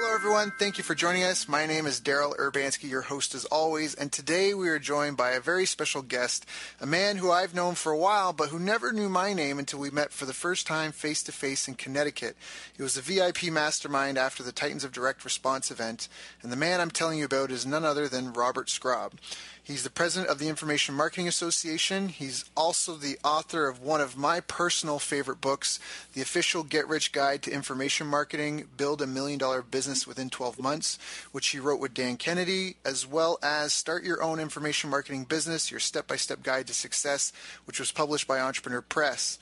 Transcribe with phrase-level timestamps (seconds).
[0.00, 0.52] Hello, everyone.
[0.60, 1.48] Thank you for joining us.
[1.48, 5.32] My name is Daryl Urbanski, your host as always, and today we are joined by
[5.32, 6.46] a very special guest,
[6.80, 9.80] a man who I've known for a while, but who never knew my name until
[9.80, 12.36] we met for the first time face to face in Connecticut.
[12.76, 16.06] He was a VIP mastermind after the Titans of Direct Response event,
[16.44, 19.14] and the man I'm telling you about is none other than Robert Skrob.
[19.68, 22.08] He's the president of the Information Marketing Association.
[22.08, 25.78] He's also the author of one of my personal favorite books,
[26.14, 30.58] The Official Get Rich Guide to Information Marketing Build a Million Dollar Business Within 12
[30.58, 30.98] Months,
[31.32, 35.70] which he wrote with Dan Kennedy, as well as Start Your Own Information Marketing Business
[35.70, 37.30] Your Step by Step Guide to Success,
[37.66, 39.38] which was published by Entrepreneur Press.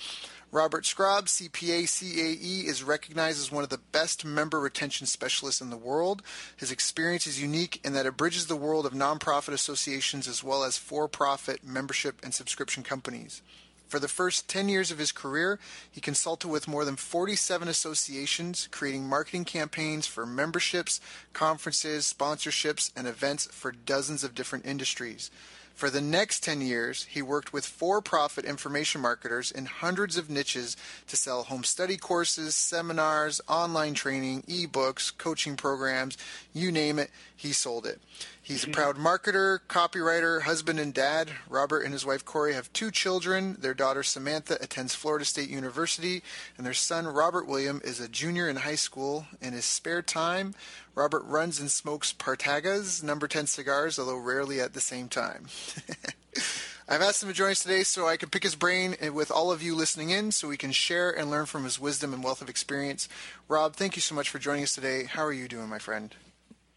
[0.53, 5.71] Robert Skrob, CPA CAE, is recognized as one of the best member retention specialists in
[5.71, 6.23] the world.
[6.57, 10.63] His experience is unique in that it bridges the world of nonprofit associations as well
[10.63, 13.43] as for profit membership and subscription companies.
[13.89, 18.69] For the first 10 years of his career, he consulted with more than 47 associations,
[18.71, 21.01] creating marketing campaigns for memberships,
[21.33, 25.31] conferences, sponsorships, and events for dozens of different industries.
[25.77, 30.31] For the next 10 years, he worked with for profit information marketers in hundreds of
[30.31, 30.75] niches
[31.07, 36.17] to sell home study courses, seminars, online training, ebooks, coaching programs
[36.55, 38.01] you name it, he sold it.
[38.47, 38.75] He's a mm-hmm.
[38.75, 41.33] proud marketer, copywriter, husband, and dad.
[41.49, 43.57] Robert and his wife Corey have two children.
[43.59, 46.23] Their daughter Samantha attends Florida State University,
[46.57, 49.27] and their son Robert William is a junior in high school.
[49.43, 50.55] In his spare time,
[50.95, 55.47] Robert runs and smokes Partagas, number 10 cigars, although rarely at the same time.
[56.89, 59.51] I've asked him to join us today so I can pick his brain with all
[59.51, 62.43] of you listening in so we can share and learn from his wisdom and wealth
[62.43, 63.09] of experience.
[63.49, 65.03] Rob, thank you so much for joining us today.
[65.03, 66.15] How are you doing, my friend?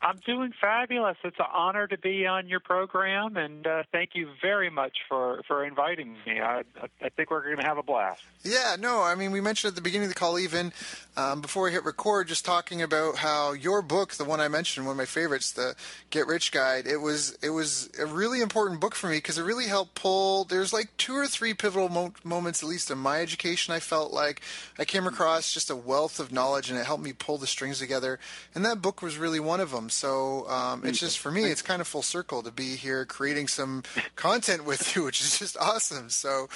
[0.02, 1.18] I'm doing fabulous.
[1.26, 5.42] It's an honor to be on your program, and uh, thank you very much for,
[5.46, 6.40] for inviting me.
[6.40, 6.64] I,
[7.02, 8.24] I think we're going to have a blast.
[8.44, 10.72] Yeah, no, I mean, we mentioned at the beginning of the call, even
[11.18, 14.86] um, before we hit record, just talking about how your book, the one I mentioned,
[14.86, 15.76] one of my favorites, the
[16.12, 19.44] Get Rich Guide, it was it was a really important book for me because it
[19.44, 20.46] really helped pull.
[20.46, 23.74] There's like two or three pivotal mo- moments, at least in my education.
[23.74, 24.42] I felt like
[24.78, 27.80] I came across just a wealth of knowledge, and it helped me pull the strings
[27.80, 28.18] together.
[28.56, 29.89] And that book was really one of them.
[29.90, 33.48] So um, it's just for me, it's kind of full circle to be here creating
[33.48, 33.84] some
[34.16, 36.10] content with you, which is just awesome.
[36.10, 36.48] So.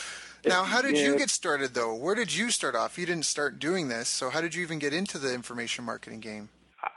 [0.45, 1.95] Now, how did you get started though?
[1.95, 2.97] Where did you start off?
[2.97, 6.19] You didn't start doing this, so how did you even get into the information marketing
[6.19, 6.49] game?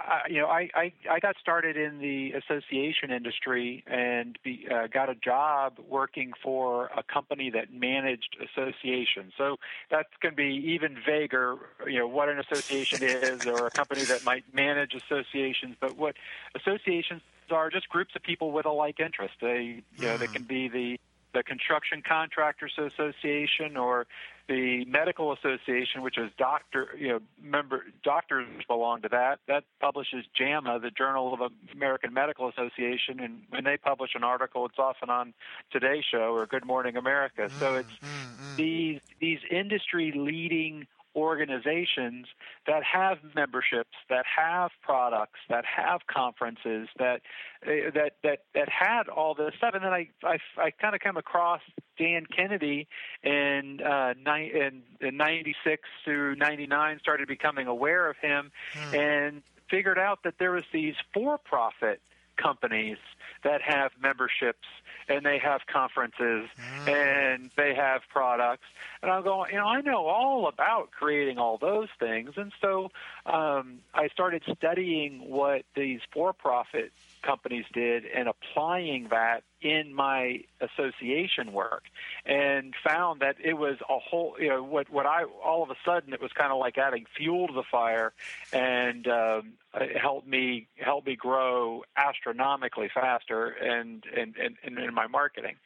[0.07, 4.87] Uh, you know, I, I I got started in the association industry and be, uh,
[4.87, 9.33] got a job working for a company that managed associations.
[9.37, 9.57] So
[9.91, 11.57] that can be even vaguer.
[11.87, 15.77] You know what an association is, or a company that might manage associations.
[15.81, 16.15] But what
[16.55, 19.35] associations are just groups of people with a like interest.
[19.41, 20.99] They you know they can be the
[21.35, 24.07] the Construction Contractors Association or
[24.49, 29.41] the Medical Association, which is doctor, you know, member doctors belong to that.
[29.49, 34.67] That publishes JAMA, the Journal of American Medical Association, and when they publish an article,
[34.67, 35.35] it's often on
[35.71, 37.51] Today Show or Good Morning America.
[37.59, 38.57] So it's mm-hmm.
[38.57, 40.87] these these industry leading
[41.17, 42.27] organizations
[42.67, 47.23] that have memberships, that have products, that have conferences, that
[47.67, 49.73] uh, that that that had all this stuff.
[49.75, 51.63] And then I I, I kind of come across
[51.99, 52.87] Dan Kennedy
[53.23, 58.95] in uh, ni- in, in '96 through '99, started becoming aware of him, hmm.
[58.95, 62.01] and figured out that there was these for-profit
[62.37, 62.99] companies
[63.43, 64.67] that have memberships
[65.09, 66.49] and they have conferences
[66.85, 66.89] mm.
[66.89, 68.67] and they have products.
[69.03, 72.31] And I'm going, you know, I know all about creating all those things.
[72.37, 72.91] And so
[73.25, 80.41] um, I started studying what these for profit companies did and applying that in my
[80.61, 81.85] association work
[82.25, 85.77] and found that it was a whole you know what what I all of a
[85.85, 88.13] sudden it was kind of like adding fuel to the fire
[88.53, 94.95] and um, it helped me help me grow astronomically faster and and, and, and in
[94.95, 95.57] my marketing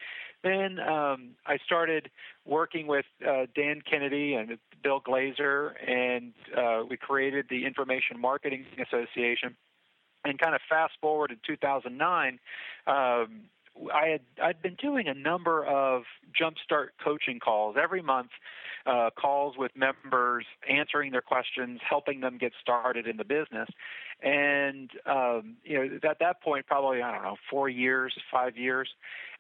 [0.43, 2.11] then um, I started
[2.46, 8.64] working with uh, Dan Kennedy and Bill Glazer, and uh, we created the Information Marketing
[8.78, 9.56] Association.
[10.22, 12.38] And kind of fast forward in 2009,
[12.87, 13.40] um,
[13.94, 16.02] I had I'd been doing a number of
[16.38, 18.28] jumpstart coaching calls every month,
[18.87, 23.69] uh, calls with members, answering their questions, helping them get started in the business,
[24.23, 28.88] and um, you know at that point probably I don't know four years, five years,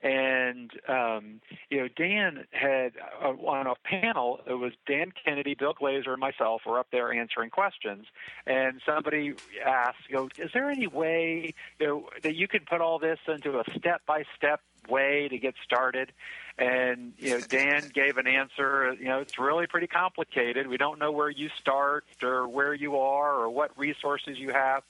[0.02, 2.92] and um, you know Dan had
[3.22, 4.40] uh, on a panel.
[4.46, 8.06] It was Dan Kennedy, Bill Glazer, and myself were up there answering questions,
[8.46, 9.34] and somebody
[9.64, 13.18] asked, you know, is there any way you know that you could put all this
[13.28, 14.60] into a step by step
[14.90, 16.12] way to get started?
[16.58, 18.94] And you know, Dan gave an answer.
[18.98, 20.66] You know, it's really pretty complicated.
[20.66, 24.82] We don't know where you start or where you are or what resources you have.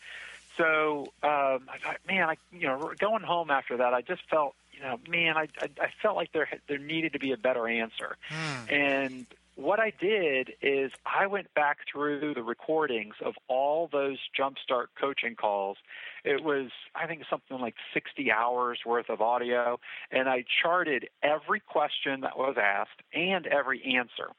[0.57, 4.55] So um, I thought, man, I you know, going home after that, I just felt,
[4.73, 7.69] you know, man, I I, I felt like there there needed to be a better
[7.69, 8.17] answer.
[8.29, 8.75] Hmm.
[8.75, 9.27] And
[9.61, 15.37] what I did is I went back through the recordings of all those Jumpstart coaching
[15.37, 15.77] calls.
[16.25, 19.79] It was, I think, something like 60 hours worth of audio,
[20.11, 24.31] and I charted every question that was asked and every answer.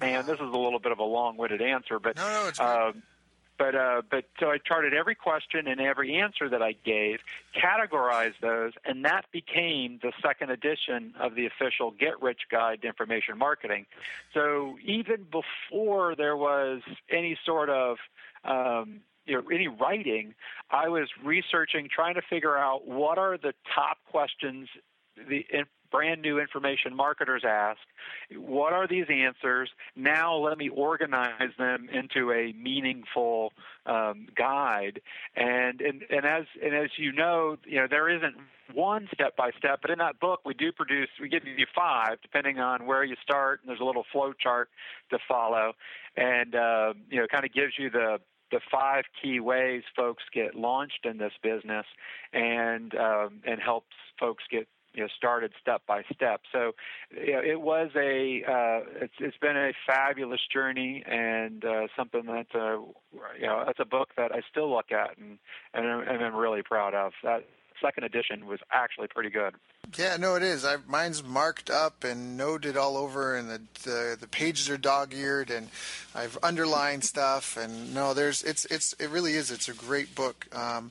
[0.00, 2.92] And this is a little bit of a long-winded answer, but no, no, uh,
[3.58, 7.20] but uh, but so I charted every question and every answer that I gave,
[7.56, 12.88] categorized those, and that became the second edition of the official Get Rich Guide to
[12.88, 13.86] Information Marketing.
[14.32, 17.98] So even before there was any sort of
[18.44, 20.34] um, you know, any writing,
[20.70, 24.68] I was researching, trying to figure out what are the top questions
[25.28, 25.44] the
[25.94, 27.78] brand new information marketers ask,
[28.36, 29.70] what are these answers?
[29.94, 33.52] Now let me organize them into a meaningful
[33.86, 35.00] um, guide.
[35.36, 38.34] And, and and as and as you know, you know there isn't
[38.72, 42.20] one step by step, but in that book we do produce we give you five
[42.22, 44.70] depending on where you start, and there's a little flow chart
[45.10, 45.74] to follow,
[46.16, 48.18] and uh, you know kind of gives you the
[48.50, 51.86] the five key ways folks get launched in this business
[52.32, 56.42] and um, and helps folks get you know started step by step.
[56.52, 56.72] So
[57.10, 62.26] you know, it was a uh, it's it's been a fabulous journey and uh, something
[62.26, 62.78] that uh,
[63.38, 65.38] you know that's a book that I still look at and
[65.74, 67.12] and, and I'm really proud of.
[67.22, 67.44] That
[67.82, 69.54] second edition was actually pretty good.
[69.96, 70.64] Yeah, no, it is.
[70.64, 75.50] I, mine's marked up and noted all over, and the the, the pages are dog-eared,
[75.50, 75.68] and
[76.14, 77.56] I've underlined stuff.
[77.56, 79.50] And no, there's it's it's it really is.
[79.50, 80.46] It's a great book.
[80.52, 80.90] Um,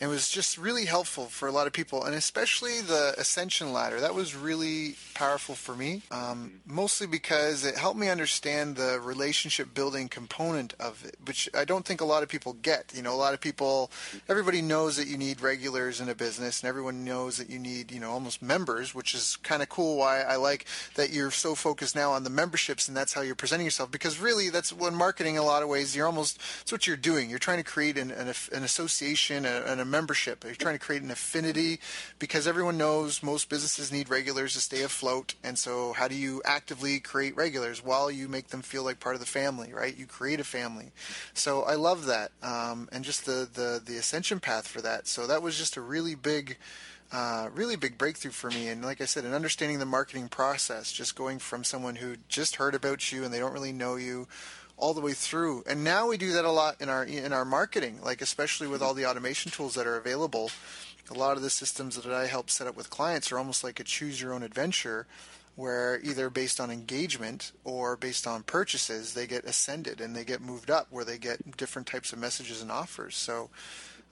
[0.00, 4.00] it was just really helpful for a lot of people, and especially the Ascension Ladder.
[4.00, 9.72] That was really powerful for me, um, mostly because it helped me understand the relationship
[9.72, 12.92] building component of it, which I don't think a lot of people get.
[12.94, 13.90] You know, a lot of people,
[14.28, 17.92] everybody knows that you need regulars in a business, and everyone knows that you need
[17.92, 19.96] you know almost members, which is kind of cool.
[19.96, 23.34] Why I like that you're so focused now on the memberships, and that's how you're
[23.34, 23.90] presenting yourself.
[23.90, 26.96] Because really, that's when marketing, in a lot of ways, you're almost that's what you're
[26.96, 27.28] doing.
[27.28, 30.44] You're trying to create an an, an association and a membership.
[30.44, 31.80] You're trying to create an affinity
[32.18, 35.34] because everyone knows most businesses need regulars to stay afloat.
[35.42, 39.16] And so, how do you actively create regulars while you make them feel like part
[39.16, 39.72] of the family?
[39.72, 39.96] Right?
[39.96, 40.92] You create a family.
[41.34, 45.06] So I love that, um, and just the the the ascension path for that.
[45.06, 46.58] So that was just a really big
[47.12, 48.68] uh, really big breakthrough for me.
[48.68, 52.56] And like I said, in understanding the marketing process, just going from someone who just
[52.56, 54.28] heard about you and they don't really know you
[54.78, 55.62] all the way through.
[55.66, 58.82] And now we do that a lot in our in our marketing, like especially with
[58.82, 60.50] all the automation tools that are available.
[61.10, 63.78] A lot of the systems that I help set up with clients are almost like
[63.78, 65.06] a choose your own adventure
[65.54, 70.40] where either based on engagement or based on purchases, they get ascended and they get
[70.40, 73.16] moved up where they get different types of messages and offers.
[73.16, 73.50] So,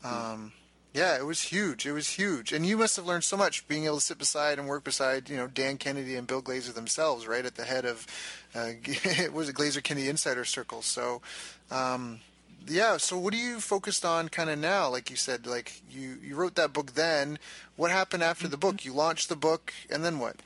[0.04, 0.52] um,
[0.92, 1.86] yeah, it was huge.
[1.86, 4.58] It was huge, and you must have learned so much being able to sit beside
[4.58, 7.84] and work beside, you know, Dan Kennedy and Bill Glazer themselves, right at the head
[7.84, 8.06] of,
[8.54, 10.82] uh, it was a Glazer Kennedy Insider Circle.
[10.82, 11.22] So,
[11.70, 12.20] um,
[12.66, 12.96] yeah.
[12.96, 14.88] So, what are you focused on, kind of now?
[14.90, 16.94] Like you said, like you you wrote that book.
[16.94, 17.38] Then,
[17.76, 18.84] what happened after the book?
[18.84, 20.36] You launched the book, and then what?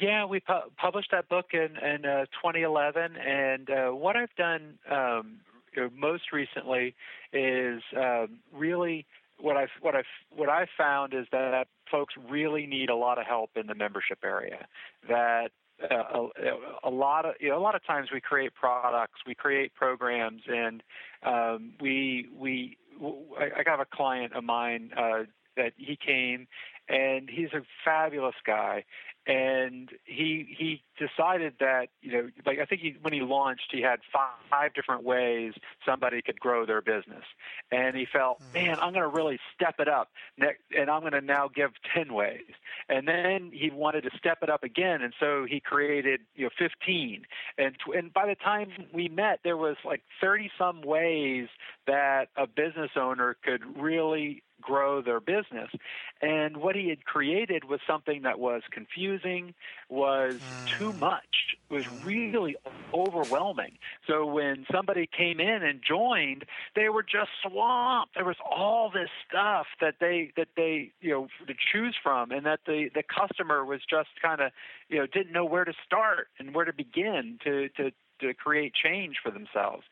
[0.00, 4.78] Yeah, we pu- published that book in, in uh, 2011, and uh, what I've done
[4.90, 5.40] um,
[5.94, 6.94] most recently
[7.34, 9.04] is uh, really
[9.40, 13.26] what I've what I've what I've found is that folks really need a lot of
[13.26, 14.66] help in the membership area.
[15.08, 15.50] That
[15.90, 16.26] uh,
[16.84, 19.74] a, a, lot of you know a lot of times we create products, we create
[19.74, 20.82] programs, and
[21.24, 22.76] um, we we
[23.38, 25.24] I, I have a client of mine uh,
[25.56, 26.46] that he came
[26.88, 28.84] and he's a fabulous guy
[29.26, 33.82] and he he decided that you know like I think he, when he launched he
[33.82, 35.52] had five, five different ways
[35.84, 37.24] somebody could grow their business
[37.70, 38.54] and he felt mm.
[38.54, 40.08] man I'm going to really step it up
[40.38, 42.52] and I'm going to now give 10 ways
[42.88, 46.50] and then he wanted to step it up again and so he created you know
[46.58, 47.22] 15
[47.58, 51.48] and and by the time we met there was like 30 some ways
[51.86, 55.70] that a business owner could really grow their business.
[56.20, 59.09] And what he had created was something that was confusing,
[59.88, 60.40] was
[60.78, 62.56] too much, was really
[62.94, 63.78] overwhelming.
[64.06, 68.14] So when somebody came in and joined, they were just swamped.
[68.14, 72.46] There was all this stuff that they that they you know to choose from, and
[72.46, 74.52] that the the customer was just kind of
[74.88, 78.74] you know didn't know where to start and where to begin to to to create
[78.74, 79.84] change for themselves.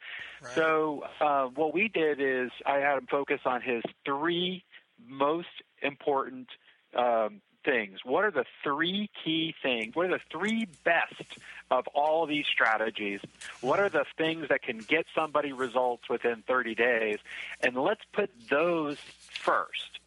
[0.43, 0.55] Right.
[0.55, 4.65] So uh, what we did is I had him focus on his three
[5.07, 5.49] most
[5.83, 6.49] important
[6.97, 8.01] um, things.
[8.05, 9.95] What are the three key things?
[9.95, 11.39] What are the three best
[11.71, 13.21] of all these strategies?
[13.61, 17.19] What are the things that can get somebody results within 30 days?
[17.63, 18.99] And let's put those
[19.31, 20.01] first.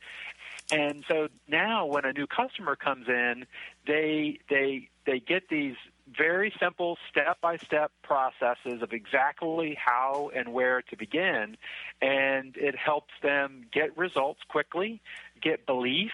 [0.72, 3.46] And so now when a new customer comes in,
[3.86, 5.76] they they they get these
[6.18, 11.58] very simple step by step processes of exactly how and where to begin.
[12.02, 15.02] And it helps them get results quickly,
[15.42, 16.12] get belief,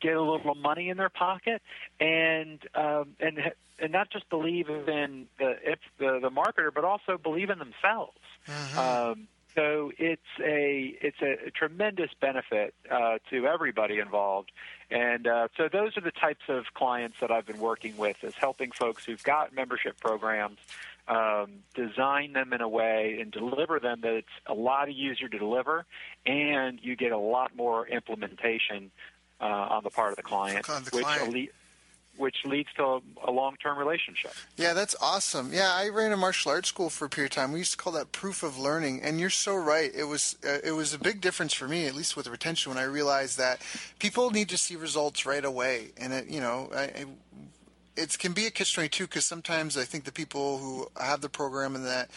[0.00, 1.62] get a little money in their pocket,
[2.00, 5.56] and um, and and not just believe in the
[5.98, 8.18] the, the marketer, but also believe in themselves.
[8.46, 8.78] Mm-hmm.
[8.78, 14.52] Um, so it's a it's a, tremendous benefit uh, to everybody involved,
[14.90, 18.34] and uh, so those are the types of clients that I've been working with, is
[18.34, 20.58] helping folks who've got membership programs
[21.08, 25.38] um, design them in a way and deliver them that it's a lot easier to
[25.38, 25.86] deliver,
[26.24, 28.90] and you get a lot more implementation
[29.40, 31.50] uh, on the part of the client, the which client
[32.18, 34.32] which leads to a, a long-term relationship.
[34.56, 35.52] Yeah, that's awesome.
[35.52, 37.52] Yeah, I ran a martial arts school for a period of time.
[37.52, 39.90] We used to call that proof of learning, and you're so right.
[39.94, 42.82] It was uh, it was a big difference for me, at least with retention, when
[42.82, 43.62] I realized that
[43.98, 47.04] people need to see results right away, and it, you know, I, I
[47.96, 51.20] it can be a catch twenty two because sometimes I think the people who have
[51.20, 52.10] the program and that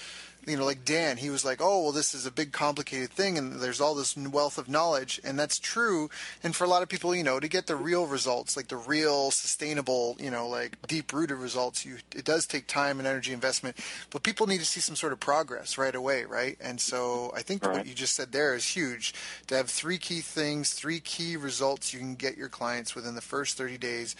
[0.45, 3.37] you know, like Dan, he was like, oh, well, this is a big complicated thing
[3.37, 5.21] and there's all this wealth of knowledge.
[5.23, 6.09] And that's true.
[6.43, 8.77] And for a lot of people, you know, to get the real results, like the
[8.77, 13.33] real sustainable, you know, like deep rooted results, you, it does take time and energy
[13.33, 13.77] investment,
[14.09, 16.25] but people need to see some sort of progress right away.
[16.25, 16.57] Right.
[16.59, 17.77] And so I think right.
[17.77, 19.13] what you just said there is huge
[19.47, 23.21] to have three key things, three key results you can get your clients within the
[23.21, 24.15] first 30 days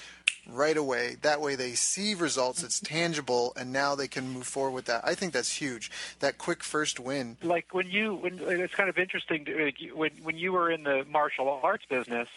[0.48, 1.18] right away.
[1.22, 5.02] That way they see results, it's tangible, and now they can move forward with that.
[5.04, 5.92] I think that's huge.
[6.20, 7.38] That quick first win.
[7.42, 11.06] Like when you, when it's kind of interesting, to, when when you were in the
[11.10, 12.28] martial arts business,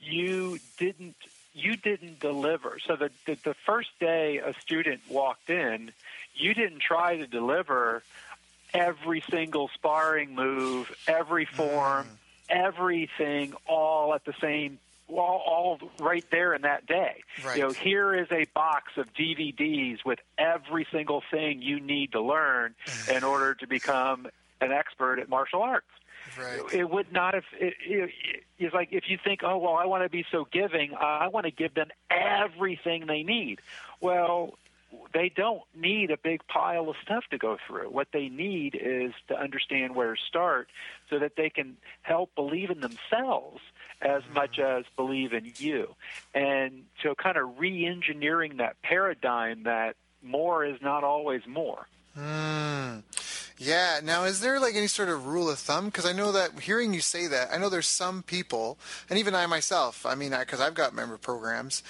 [0.00, 1.16] you didn't
[1.54, 2.78] you didn't deliver.
[2.86, 5.92] So the, the the first day a student walked in,
[6.34, 8.02] you didn't try to deliver
[8.74, 12.16] every single sparring move, every form, mm.
[12.48, 14.78] everything all at the same
[15.08, 17.22] all, all right there in that day.
[17.44, 17.56] Right.
[17.56, 22.20] You know, here is a box of DVDs with every single thing you need to
[22.20, 22.74] learn
[23.14, 24.26] in order to become
[24.60, 25.86] an expert at martial arts.
[26.38, 26.60] Right.
[26.72, 27.44] It would not have.
[27.58, 28.10] It, it,
[28.58, 31.46] it's like if you think, oh well, I want to be so giving, I want
[31.46, 33.60] to give them everything they need.
[34.00, 34.54] Well,
[35.12, 37.90] they don't need a big pile of stuff to go through.
[37.90, 40.68] What they need is to understand where to start
[41.10, 43.60] so that they can help believe in themselves
[44.02, 45.94] as much as believe in you.
[46.34, 51.86] And so, kind of re engineering that paradigm that more is not always more.
[52.18, 53.02] Mm.
[53.58, 54.00] Yeah.
[54.02, 55.86] Now, is there like any sort of rule of thumb?
[55.86, 58.76] Because I know that hearing you say that, I know there's some people,
[59.08, 61.82] and even I myself, I mean, because I've got member programs,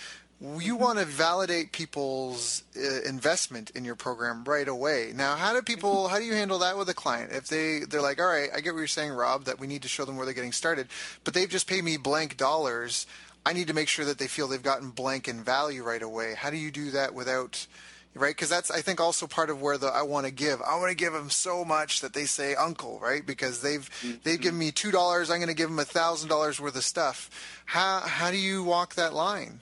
[0.59, 5.13] you want to validate people's uh, investment in your program right away.
[5.15, 6.09] Now, how do people?
[6.09, 8.61] How do you handle that with a client if they they're like, all right, I
[8.61, 10.89] get what you're saying, Rob, that we need to show them where they're getting started,
[11.25, 13.07] but they've just paid me blank dollars.
[13.45, 16.35] I need to make sure that they feel they've gotten blank in value right away.
[16.37, 17.67] How do you do that without?
[18.15, 18.35] right?
[18.35, 20.61] Because that's I think also part of where the I want to give.
[20.63, 23.25] I want to give them so much that they say uncle, right?
[23.25, 24.17] Because they've mm-hmm.
[24.23, 25.31] they've given me two dollars.
[25.31, 27.31] I'm going to give them a thousand dollars worth of stuff.
[27.67, 29.61] How how do you walk that line?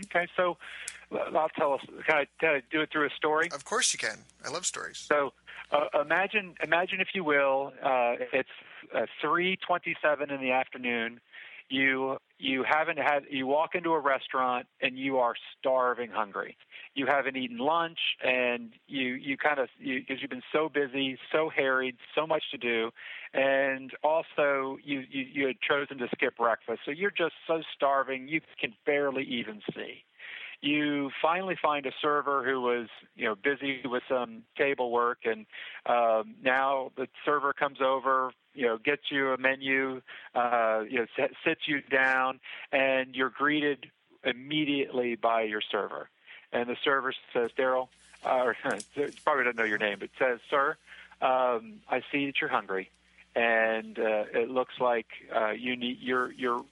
[0.00, 0.56] Okay, so
[1.12, 1.80] I'll tell us.
[2.06, 3.48] Can I do it through a story?
[3.52, 4.18] Of course you can.
[4.44, 4.98] I love stories.
[4.98, 5.32] So
[5.70, 8.48] uh, imagine, imagine if you will, uh, it's
[8.94, 11.20] uh, three twenty-seven in the afternoon.
[11.72, 16.58] You you haven't had you walk into a restaurant and you are starving hungry.
[16.94, 21.16] You haven't eaten lunch and you you kind of because you, have been so busy,
[21.32, 22.90] so harried, so much to do,
[23.32, 26.80] and also you, you you had chosen to skip breakfast.
[26.84, 30.04] So you're just so starving you can barely even see
[30.62, 35.44] you finally find a server who was you know busy with some table work and
[35.86, 40.00] um, now the server comes over you know gets you a menu
[40.34, 41.06] uh, you know
[41.44, 42.40] sits you down
[42.70, 43.86] and you're greeted
[44.24, 46.08] immediately by your server.
[46.52, 47.88] And the server says daryl
[48.24, 48.52] uh,
[49.24, 50.76] probably doesn't know your name but says sir
[51.20, 52.88] um, i see that you're hungry
[53.34, 56.62] and uh, it looks like uh, you need you're you're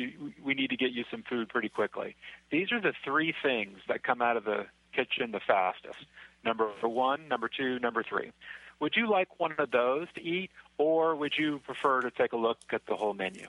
[0.00, 2.16] you, we need to get you some food pretty quickly.
[2.50, 5.98] These are the three things that come out of the kitchen the fastest.
[6.44, 8.32] Number one, number two, number three.
[8.80, 12.36] Would you like one of those to eat, or would you prefer to take a
[12.36, 13.46] look at the whole menu?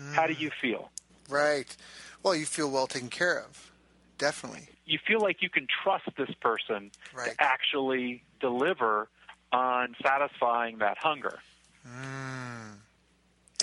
[0.00, 0.12] Mm.
[0.12, 0.90] How do you feel?
[1.28, 1.74] Right.
[2.22, 3.72] Well, you feel well taken care of.
[4.18, 4.68] Definitely.
[4.84, 7.30] You feel like you can trust this person right.
[7.30, 9.08] to actually deliver
[9.52, 11.38] on satisfying that hunger.
[11.86, 12.78] Mm.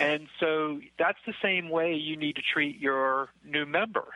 [0.01, 4.07] And so that's the same way you need to treat your new member.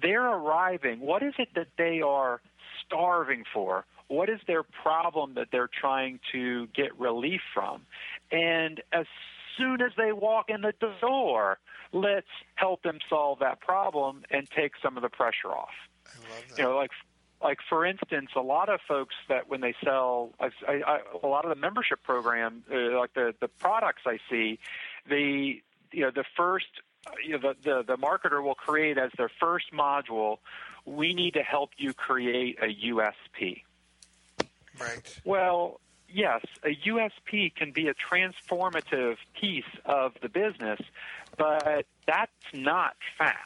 [0.00, 1.00] They're arriving.
[1.00, 2.40] What is it that they are
[2.84, 3.84] starving for?
[4.08, 7.82] What is their problem that they're trying to get relief from?
[8.30, 9.06] And as
[9.56, 11.58] soon as they walk in the door,
[11.92, 12.26] let's
[12.56, 15.70] help them solve that problem and take some of the pressure off.
[16.06, 16.58] I love that.
[16.58, 16.90] You know, like
[17.42, 21.44] like for instance, a lot of folks that when they sell, I, I, a lot
[21.44, 24.58] of the membership program, uh, like the the products I see,
[25.08, 25.60] the
[25.92, 26.66] you know the first
[27.24, 30.38] you know, the, the the marketer will create as their first module.
[30.84, 33.62] We need to help you create a USP.
[34.78, 35.20] Right.
[35.24, 40.80] Well, yes, a USP can be a transformative piece of the business,
[41.36, 43.38] but that's not fast.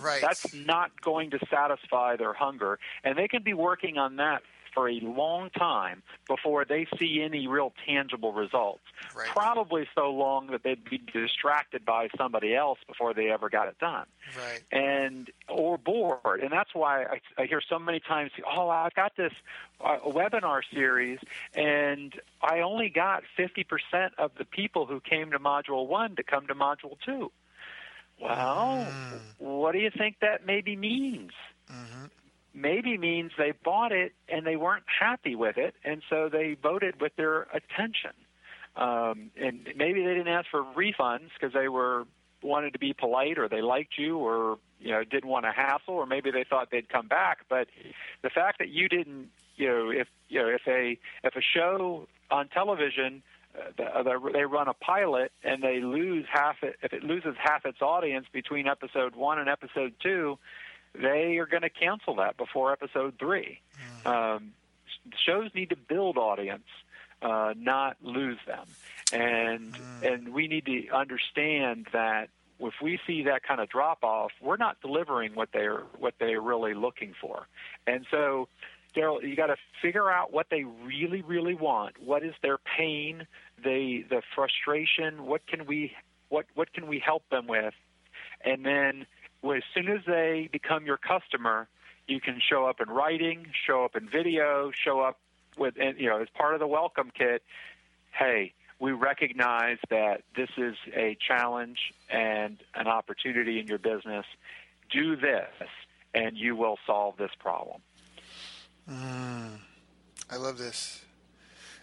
[0.00, 0.20] Right.
[0.20, 2.78] That's not going to satisfy their hunger.
[3.02, 4.42] And they can be working on that
[4.74, 8.82] for a long time before they see any real tangible results.
[9.16, 9.28] Right.
[9.28, 13.78] Probably so long that they'd be distracted by somebody else before they ever got it
[13.78, 14.06] done.
[14.36, 14.62] Right.
[14.72, 16.40] And or bored.
[16.40, 19.32] And that's why I, I hear so many times, "Oh, I've got this
[19.80, 21.20] uh, webinar series,
[21.54, 22.12] and
[22.42, 26.54] I only got 50% of the people who came to Module One to come to
[26.54, 27.30] Module Two."
[28.20, 29.20] Well, mm.
[29.38, 31.32] what do you think that maybe means?
[31.70, 32.06] Mm-hmm
[32.54, 37.00] maybe means they bought it and they weren't happy with it, and so they voted
[37.00, 38.12] with their attention.
[38.76, 42.06] Um, and maybe they didn't ask for refunds because they were
[42.42, 45.94] wanted to be polite or they liked you or you know didn't want to hassle
[45.94, 47.68] or maybe they thought they'd come back but
[48.22, 52.06] the fact that you didn't you know if you know if a if a show
[52.30, 53.22] on television
[53.56, 57.80] uh, they run a pilot and they lose half it if it loses half its
[57.80, 60.38] audience between episode 1 and episode 2
[60.94, 63.60] they are going to cancel that before episode 3
[64.04, 64.06] mm.
[64.06, 64.52] um,
[65.26, 66.66] shows need to build audience
[67.24, 68.66] uh, not lose them.
[69.12, 70.12] And mm.
[70.12, 72.28] and we need to understand that
[72.60, 76.40] if we see that kind of drop off, we're not delivering what they're what they're
[76.40, 77.46] really looking for.
[77.86, 78.48] And so,
[78.94, 81.98] Daryl, you got to figure out what they really really want.
[82.02, 83.26] What is their pain?
[83.62, 85.26] The the frustration.
[85.26, 85.92] What can we
[86.28, 87.74] what what can we help them with?
[88.44, 89.06] And then,
[89.52, 91.68] as soon as they become your customer,
[92.06, 95.18] you can show up in writing, show up in video, show up
[95.56, 97.40] with you know as part of the welcome kit
[98.10, 104.26] hey we recognize that this is a challenge and an opportunity in your business.
[104.90, 105.48] Do this
[106.14, 107.80] and you will solve this problem.
[108.90, 109.58] Mm,
[110.30, 111.03] i love this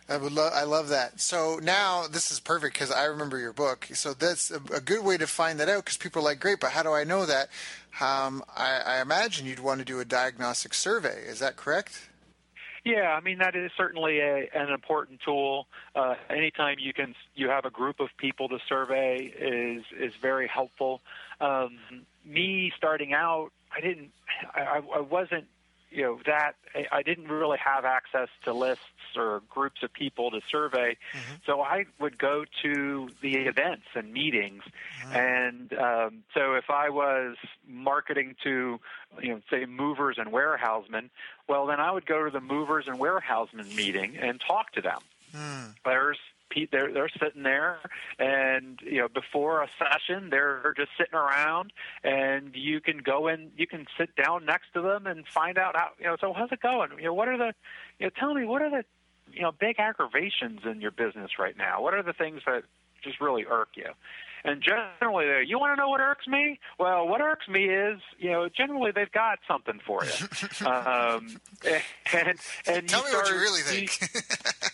[0.10, 0.52] I would love.
[0.54, 1.20] I love that.
[1.22, 3.88] So now this is perfect because I remember your book.
[3.94, 6.60] So that's a, a good way to find that out because people are like, great,
[6.60, 7.50] but how do I know that?
[8.00, 11.24] Um, I, I imagine you'd want to do a diagnostic survey.
[11.28, 12.10] Is that correct?
[12.84, 15.68] Yeah, I mean that is certainly a, an important tool.
[15.96, 20.48] Uh, anytime you can you have a group of people to survey is is very
[20.48, 21.02] helpful.
[21.40, 21.78] Um,
[22.26, 24.12] me starting out, I didn't,
[24.54, 25.46] I, I wasn't
[25.92, 26.54] you know that
[26.92, 28.84] I didn't really have access to lists
[29.16, 31.34] or groups of people to survey, mm-hmm.
[31.46, 34.64] so I would go to the events and meetings,
[35.04, 35.16] mm-hmm.
[35.16, 37.36] and um, so if I was
[37.68, 38.80] marketing to,
[39.22, 41.10] you know, say movers and warehousemen,
[41.48, 45.02] well then I would go to the movers and warehousemen meeting and talk to them.
[45.36, 45.76] Mm.
[45.86, 46.18] There's
[46.72, 47.80] they're they're sitting there,
[48.20, 53.52] and you know before a session they're just sitting around, and you can go in,
[53.58, 56.18] you can sit down next to them and find out how you know.
[56.20, 56.92] So how's it going?
[56.98, 57.54] You know what are the,
[58.00, 58.84] you know, tell me what are the,
[59.32, 61.82] you know, big aggravations in your business right now?
[61.82, 62.64] What are the things that
[63.02, 63.90] just really irk you.
[64.44, 66.60] And generally, you want to know what irks me?
[66.80, 70.12] Well, what irks me is, you know, generally they've got something for you.
[70.66, 71.38] um,
[72.14, 74.12] and and tell you me start, what you really think.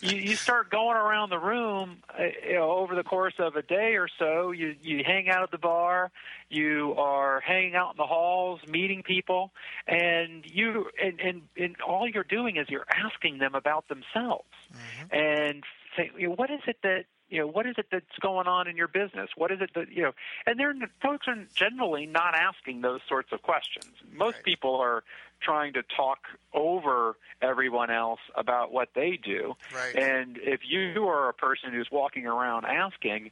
[0.00, 3.62] you, you start going around the room, uh, you know, over the course of a
[3.62, 4.52] day or so.
[4.52, 6.10] You you hang out at the bar,
[6.48, 9.52] you are hanging out in the halls, meeting people,
[9.86, 15.14] and you and and, and all you're doing is you're asking them about themselves, mm-hmm.
[15.14, 15.64] and
[15.96, 18.68] say, you know, what is it that you know, what is it that's going on
[18.68, 19.30] in your business?
[19.36, 20.12] What is it that, you know,
[20.46, 23.92] and they're, folks are generally not asking those sorts of questions.
[24.12, 24.44] Most right.
[24.44, 25.04] people are
[25.40, 26.18] trying to talk
[26.54, 29.54] over everyone else about what they do.
[29.74, 29.94] Right.
[29.94, 33.30] And if you are a person who's walking around asking,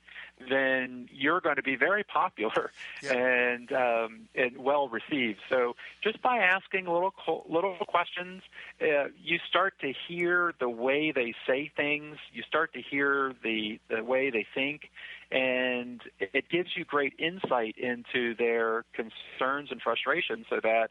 [0.51, 2.71] then you're going to be very popular
[3.03, 3.16] yep.
[3.16, 5.40] and um, and well received.
[5.49, 7.14] So just by asking little
[7.49, 8.42] little questions,
[8.81, 12.16] uh, you start to hear the way they say things.
[12.33, 14.90] You start to hear the the way they think,
[15.31, 20.90] and it gives you great insight into their concerns and frustrations, so that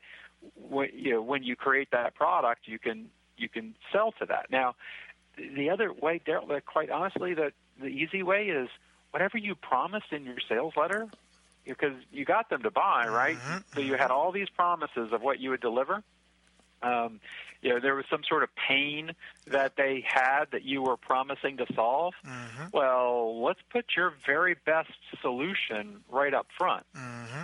[0.56, 4.48] when you know when you create that product, you can you can sell to that.
[4.50, 4.76] Now,
[5.38, 6.22] the other way,
[6.66, 8.70] quite honestly, that the easy way is
[9.12, 11.08] whatever you promised in your sales letter,
[11.66, 13.38] because you got them to buy, right?
[13.38, 13.58] Mm-hmm.
[13.74, 16.04] So you had all these promises of what you would deliver.
[16.82, 17.20] Um,
[17.62, 19.14] you know, there was some sort of pain
[19.48, 22.14] that they had that you were promising to solve.
[22.26, 22.66] Mm-hmm.
[22.74, 26.86] Well, let's put your very best solution right up front.
[26.96, 27.44] Mm-hmm.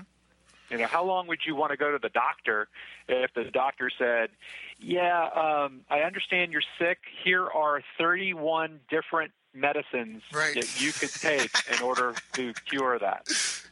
[0.72, 2.70] You know, how long would you want to go to the doctor
[3.08, 4.30] if the doctor said,
[4.80, 7.00] "Yeah, um, I understand you're sick.
[7.24, 10.56] Here are 31 different medicines right.
[10.56, 13.28] that you could take in order to cure that.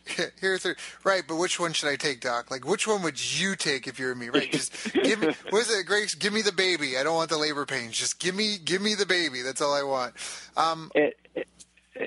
[0.42, 2.50] Here's the, right, but which one should I take, Doc?
[2.50, 4.30] Like, which one would you take if you're me?
[4.30, 4.52] Right?
[4.52, 5.28] Just give me.
[5.50, 6.16] What is it, Grace?
[6.16, 6.98] Give me the baby.
[6.98, 7.98] I don't want the labor pains.
[7.98, 9.42] Just give me, give me the baby.
[9.42, 10.14] That's all I want.
[10.58, 11.48] Um, it, it,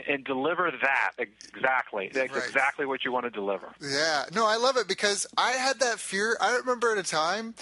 [0.09, 2.11] and deliver that exactly.
[2.12, 2.44] That's right.
[2.44, 3.72] exactly what you want to deliver.
[3.81, 4.24] Yeah.
[4.35, 6.37] No, I love it because I had that fear.
[6.40, 7.55] I remember at a time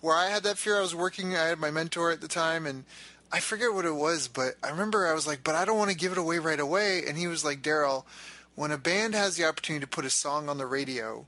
[0.00, 0.76] where I had that fear.
[0.78, 1.36] I was working.
[1.36, 2.84] I had my mentor at the time, and
[3.32, 5.90] I forget what it was, but I remember I was like, but I don't want
[5.90, 7.02] to give it away right away.
[7.06, 8.04] And he was like, Daryl,
[8.54, 11.26] when a band has the opportunity to put a song on the radio,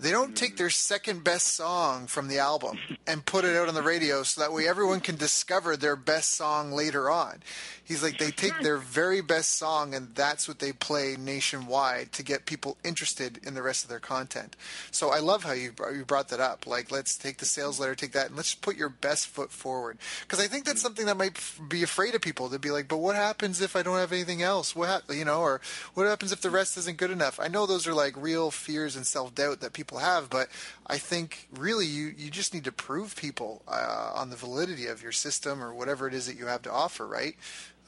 [0.00, 3.74] they don't take their second best song from the album and put it out on
[3.74, 7.42] the radio so that way everyone can discover their best song later on.
[7.90, 12.22] He's like, they take their very best song and that's what they play nationwide to
[12.22, 14.54] get people interested in the rest of their content.
[14.92, 16.68] So I love how you you brought that up.
[16.68, 19.98] Like, let's take the sales letter, take that, and let's put your best foot forward.
[20.20, 21.36] Because I think that's something that might
[21.68, 24.40] be afraid of people to be like, but what happens if I don't have anything
[24.40, 24.76] else?
[24.76, 25.60] What you know, or
[25.94, 27.40] what happens if the rest isn't good enough?
[27.40, 30.48] I know those are like real fears and self doubt that people have, but
[30.86, 35.02] I think really you you just need to prove people uh, on the validity of
[35.02, 37.36] your system or whatever it is that you have to offer, right?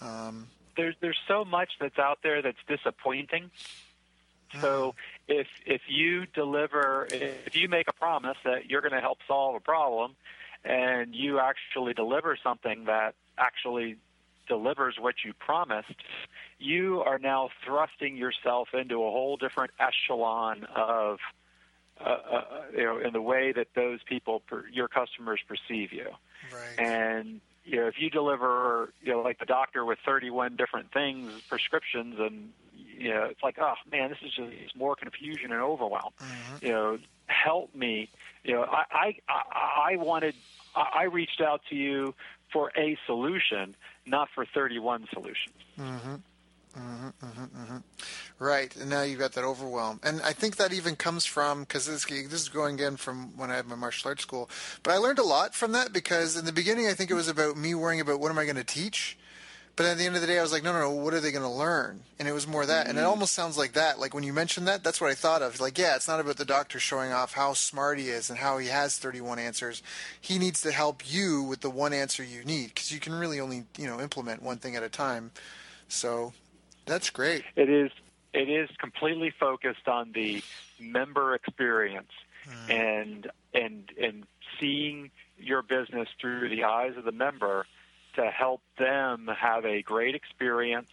[0.01, 3.51] Um, there's there's so much that's out there that's disappointing.
[4.61, 4.95] So
[5.27, 5.33] hmm.
[5.33, 9.55] if if you deliver, if you make a promise that you're going to help solve
[9.55, 10.15] a problem,
[10.65, 13.97] and you actually deliver something that actually
[14.49, 15.95] delivers what you promised,
[16.59, 21.19] you are now thrusting yourself into a whole different echelon of,
[22.05, 22.45] uh, uh,
[22.77, 26.09] you know, in the way that those people, per, your customers, perceive you.
[26.53, 26.87] Right.
[26.87, 31.33] And you know, if you deliver, you know, like the doctor with 31 different things,
[31.49, 36.13] prescriptions, and you know, it's like, oh man, this is just more confusion and overwhelm.
[36.21, 36.67] Mm-hmm.
[36.67, 38.09] You know, help me.
[38.45, 40.35] You know, I, I, I wanted,
[40.75, 42.15] I reached out to you
[42.53, 45.57] for a solution, not for 31 solutions.
[45.79, 46.17] Mm-hmm.
[46.79, 47.77] Mm-hmm, mm-hmm, mm-hmm.
[48.39, 51.87] Right, and now you've got that overwhelm, and I think that even comes from because
[51.87, 54.49] this, this is going again from when I had my martial arts school.
[54.83, 57.29] But I learned a lot from that because in the beginning I think it was
[57.29, 59.19] about me worrying about what am I going to teach,
[59.77, 61.21] but at the end of the day I was like, no, no, no, what are
[61.21, 62.03] they going to learn?
[62.19, 63.99] And it was more that, and it almost sounds like that.
[63.99, 65.61] Like when you mentioned that, that's what I thought of.
[65.61, 68.57] Like, yeah, it's not about the doctor showing off how smart he is and how
[68.57, 69.83] he has 31 answers.
[70.21, 73.41] He needs to help you with the one answer you need because you can really
[73.41, 75.33] only you know implement one thing at a time.
[75.89, 76.33] So
[76.87, 77.45] that's great.
[77.57, 77.91] It is.
[78.33, 80.43] It is completely focused on the
[80.81, 82.13] member experience
[82.49, 82.71] mm.
[82.71, 84.25] and and and
[84.59, 87.67] seeing your business through the eyes of the member
[88.15, 90.91] to help them have a great experience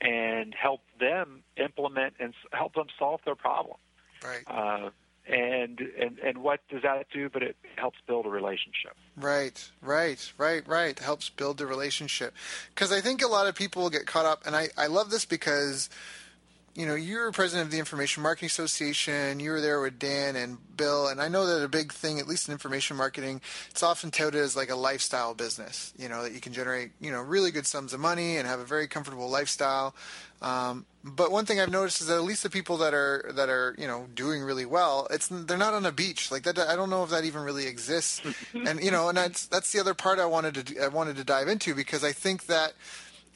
[0.00, 3.76] and help them implement and help them solve their problem.
[4.22, 4.42] Right.
[4.46, 4.90] Uh,
[5.26, 7.28] and and and what does that do?
[7.28, 8.96] But it helps build a relationship.
[9.16, 10.98] Right right right right.
[10.98, 12.34] Helps build the relationship.
[12.74, 15.24] Because i think a lot of people get caught up and i i love this
[15.24, 15.88] because
[16.74, 19.38] you know, you're president of the Information Marketing Association.
[19.38, 22.26] You were there with Dan and Bill, and I know that a big thing, at
[22.26, 25.92] least in information marketing, it's often touted as like a lifestyle business.
[25.96, 28.58] You know, that you can generate, you know, really good sums of money and have
[28.58, 29.94] a very comfortable lifestyle.
[30.42, 33.48] Um, but one thing I've noticed is that at least the people that are that
[33.48, 36.58] are you know doing really well, it's they're not on a beach like that.
[36.58, 38.20] I don't know if that even really exists,
[38.54, 41.24] and you know, and that's that's the other part I wanted to I wanted to
[41.24, 42.72] dive into because I think that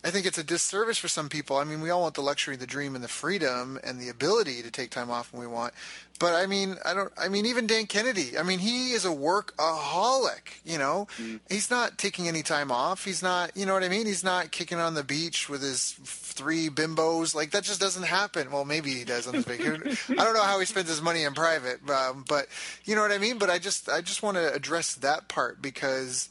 [0.05, 1.57] I think it's a disservice for some people.
[1.57, 4.63] I mean, we all want the luxury, the dream, and the freedom and the ability
[4.63, 5.75] to take time off when we want.
[6.21, 7.13] But I mean, I don't.
[7.19, 8.39] I mean, even Dan Kennedy.
[8.39, 10.61] I mean, he is a workaholic.
[10.65, 11.41] You know, mm.
[11.49, 13.05] he's not taking any time off.
[13.05, 13.57] He's not.
[13.57, 14.07] You know what I mean?
[14.07, 17.35] He's not kicking on the beach with his three bimbos.
[17.35, 18.51] Like that just doesn't happen.
[18.51, 19.97] Well, maybe he does on his vacation.
[20.11, 22.47] I don't know how he spends his money in private, um, but
[22.85, 23.39] you know what I mean.
[23.39, 26.29] But I just, I just want to address that part because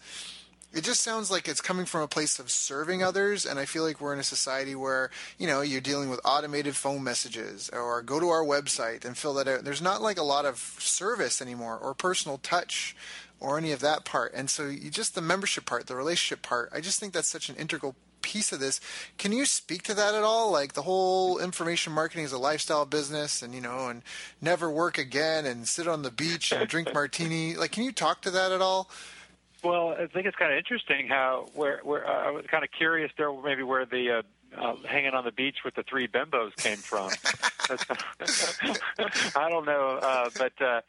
[0.74, 3.84] it just sounds like it's coming from a place of serving others and i feel
[3.84, 8.02] like we're in a society where you know you're dealing with automated phone messages or
[8.02, 9.64] go to our website and fill that out.
[9.64, 12.96] There's not like a lot of service anymore or personal touch
[13.40, 14.34] or any of that part.
[14.34, 17.50] And so you just the membership part the relationship part i just think that's such
[17.50, 18.82] an integral piece of this.
[19.18, 20.52] Can you speak to that at all?
[20.52, 24.02] Like the whole information marketing is a lifestyle business and you know and
[24.42, 27.56] never work again and sit on the beach and drink martini.
[27.56, 28.90] Like can you talk to that at all
[29.64, 32.70] well, I think it's kind of interesting how where where uh, I was kind of
[32.72, 34.24] curious there maybe where the
[34.56, 37.10] uh, uh, hanging on the beach with the three bimbos came from.
[39.36, 40.82] I don't know, uh, but uh,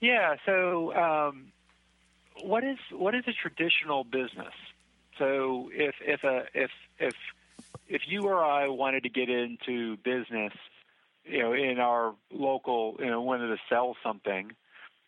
[0.00, 0.36] yeah.
[0.46, 1.52] So, um,
[2.42, 4.54] what is what is a traditional business?
[5.18, 7.14] So, if if a if if
[7.88, 10.52] if you or I wanted to get into business,
[11.24, 14.52] you know, in our local, you know, wanted to sell something,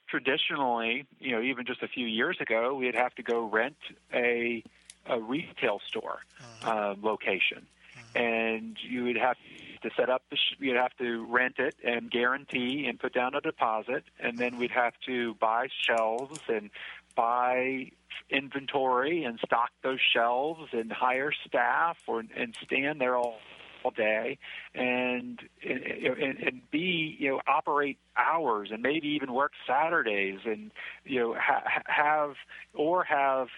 [0.08, 3.76] traditionally, you know, even just a few years ago, we'd have to go rent
[4.12, 4.62] a
[5.06, 6.70] a retail store uh-huh.
[6.70, 8.18] uh, location, uh-huh.
[8.18, 9.36] and you would have
[9.82, 13.34] to set up the sh- you'd have to rent it and guarantee and put down
[13.34, 16.70] a deposit, and then we'd have to buy shelves and
[17.14, 17.90] buy
[18.30, 23.38] inventory and stock those shelves and hire staff or and stand there all
[23.84, 24.38] all day,
[24.74, 30.70] and and, and be you know operate hours and maybe even work Saturdays and
[31.04, 32.34] you know ha- have
[32.72, 33.48] or have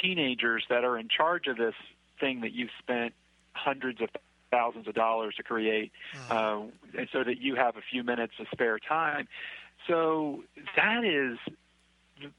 [0.00, 1.74] teenagers that are in charge of this
[2.20, 3.14] thing that you've spent
[3.52, 4.08] hundreds of
[4.50, 6.32] thousands of dollars to create, mm-hmm.
[6.32, 9.28] uh, and so that you have a few minutes of spare time.
[9.86, 10.42] So
[10.76, 11.38] that is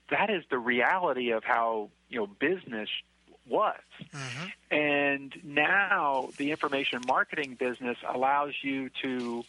[0.10, 2.90] that is the reality of how you know business
[3.50, 3.80] was.
[4.14, 4.76] Mm-hmm.
[4.76, 9.44] And now the information marketing business allows you to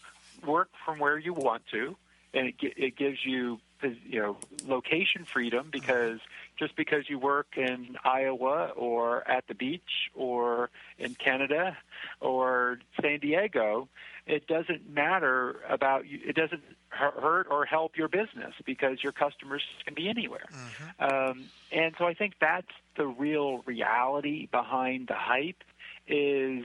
[0.47, 1.97] work from where you want to,
[2.35, 6.19] and it, it gives you you know location freedom because
[6.59, 11.77] just because you work in Iowa or at the beach or in Canada
[12.21, 13.89] or San Diego,
[14.29, 16.21] it doesn't matter about you.
[16.25, 20.47] It doesn't hurt or help your business because your customers can be anywhere.
[20.53, 21.05] Mm-hmm.
[21.05, 25.63] Um, and so I think that's the real reality behind the hype.
[26.07, 26.65] Is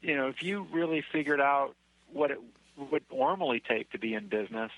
[0.00, 1.74] you know if you really figured out
[2.12, 2.38] what it
[2.90, 4.70] would normally take to be in business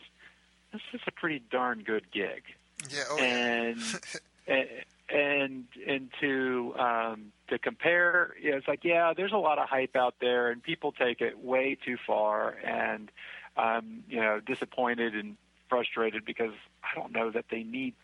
[0.73, 2.43] this is a pretty darn good gig.
[2.88, 3.03] Yeah.
[3.11, 3.79] Oh, and,
[4.47, 4.69] and
[5.12, 9.68] and and to um, to compare, you know, it's like yeah, there's a lot of
[9.68, 13.11] hype out there, and people take it way too far, and
[13.57, 15.37] I'm you know disappointed and
[15.68, 17.94] frustrated because I don't know that they need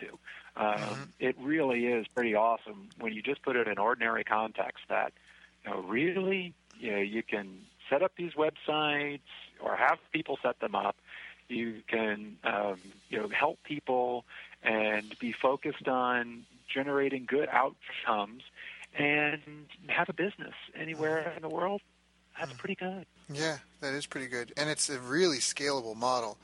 [0.00, 0.06] to.
[0.56, 1.02] Um, mm-hmm.
[1.18, 4.84] It really is pretty awesome when you just put it in ordinary context.
[4.88, 5.12] That
[5.64, 9.20] you know, really, you know, you can set up these websites
[9.60, 10.96] or have people set them up
[11.52, 12.76] you can um,
[13.08, 14.24] you know help people
[14.62, 18.42] and be focused on generating good outcomes
[18.98, 19.40] and
[19.88, 21.80] have a business anywhere in the world.
[22.38, 23.06] That's pretty good.
[23.32, 26.38] Yeah, that is pretty good, and it's a really scalable model,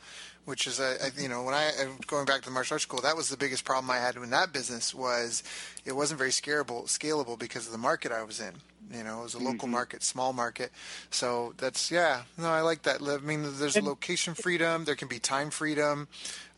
[0.44, 1.70] which is a, a you know when I
[2.06, 4.30] going back to the martial arts school, that was the biggest problem I had in
[4.30, 5.42] that business was
[5.84, 8.54] it wasn't very scalable scalable because of the market I was in.
[8.92, 9.72] You know, it was a local mm-hmm.
[9.72, 10.70] market, small market.
[11.10, 12.22] So that's yeah.
[12.38, 13.02] No, I like that.
[13.02, 14.84] I mean, there's and, location freedom.
[14.84, 16.08] There can be time freedom,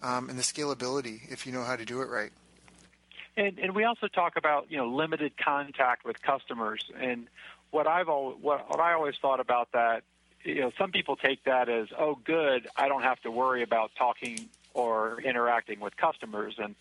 [0.02, 2.30] um, and the scalability if you know how to do it right.
[3.36, 6.84] And and we also talk about you know limited contact with customers.
[7.00, 7.26] And
[7.70, 10.02] what I've always, what, what I always thought about that.
[10.42, 12.66] You know, some people take that as oh, good.
[12.74, 16.54] I don't have to worry about talking or interacting with customers.
[16.58, 16.74] And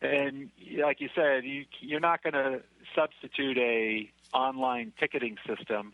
[0.00, 0.50] and
[0.82, 2.62] like you said, you, you're not going to
[2.94, 5.92] substitute a online ticketing system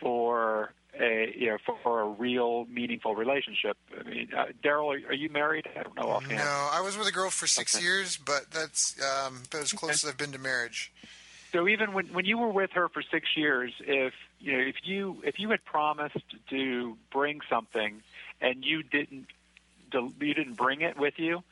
[0.00, 3.76] for a you know for, for a real meaningful relationship.
[3.98, 5.66] I mean, uh, Daryl, are, are, you married?
[5.78, 6.38] I don't know offhand.
[6.38, 7.84] No, I was with a girl for six okay.
[7.84, 10.08] years, but that's um, about as close okay.
[10.08, 10.92] as I've been to marriage.
[11.52, 14.76] So even when when you were with her for six years, if you know, if
[14.84, 18.02] you if you had promised to bring something
[18.40, 19.26] and you didn't
[19.92, 21.42] you didn't bring it with you,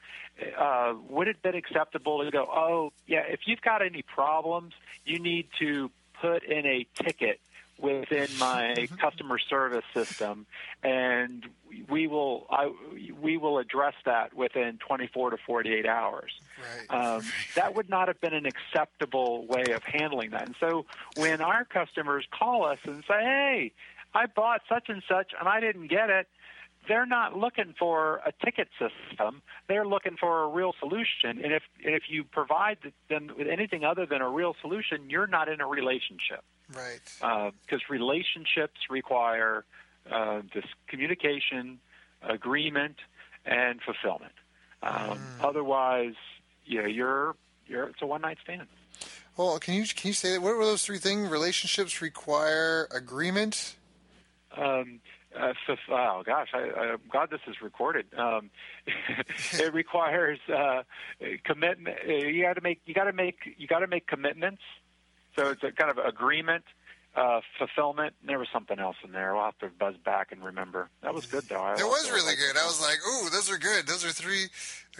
[0.58, 4.72] uh, would it have been acceptable to go, oh yeah, if you've got any problems,
[5.04, 7.40] you need to put in a ticket
[7.80, 8.94] within my mm-hmm.
[8.96, 10.46] customer service system,
[10.82, 11.46] and
[11.88, 12.72] we will I,
[13.20, 16.32] we will address that within 24 to 48 hours.
[16.90, 17.16] Right.
[17.16, 17.22] Um,
[17.56, 20.46] that would not have been an acceptable way of handling that.
[20.46, 23.72] And so when our customers call us and say, "Hey,
[24.14, 26.28] I bought such and such and I didn't get it,"
[26.88, 29.42] they're not looking for a ticket system.
[29.68, 31.42] They're looking for a real solution.
[31.42, 35.48] And if if you provide them with anything other than a real solution, you're not
[35.48, 36.42] in a relationship.
[36.74, 37.00] Right.
[37.20, 39.64] Because uh, relationships require
[40.10, 41.78] uh, this communication,
[42.22, 42.96] agreement,
[43.44, 44.32] and fulfillment.
[44.82, 45.18] Um, mm.
[45.42, 46.14] Otherwise,
[46.64, 48.66] yeah, you're you're it's a one night stand.
[49.36, 50.42] Well, can you can you say that?
[50.42, 51.28] What were those three things?
[51.28, 53.76] Relationships require agreement.
[54.56, 55.00] Um,
[55.38, 55.52] uh,
[55.90, 58.06] oh gosh, I, I'm glad this is recorded.
[58.16, 58.50] Um,
[59.52, 60.82] it requires uh,
[61.44, 61.96] commitment.
[62.08, 64.62] Uh, you got to make you got to make you got to make commitments.
[65.36, 66.64] So it's a kind of agreement
[67.16, 68.14] uh, fulfillment.
[68.20, 69.34] And There was something else in there.
[69.34, 70.88] We'll have to buzz back and remember.
[71.02, 71.56] That was good, though.
[71.60, 72.56] I it was really good.
[72.56, 73.86] I was like, "Ooh, those are good.
[73.86, 74.46] Those are three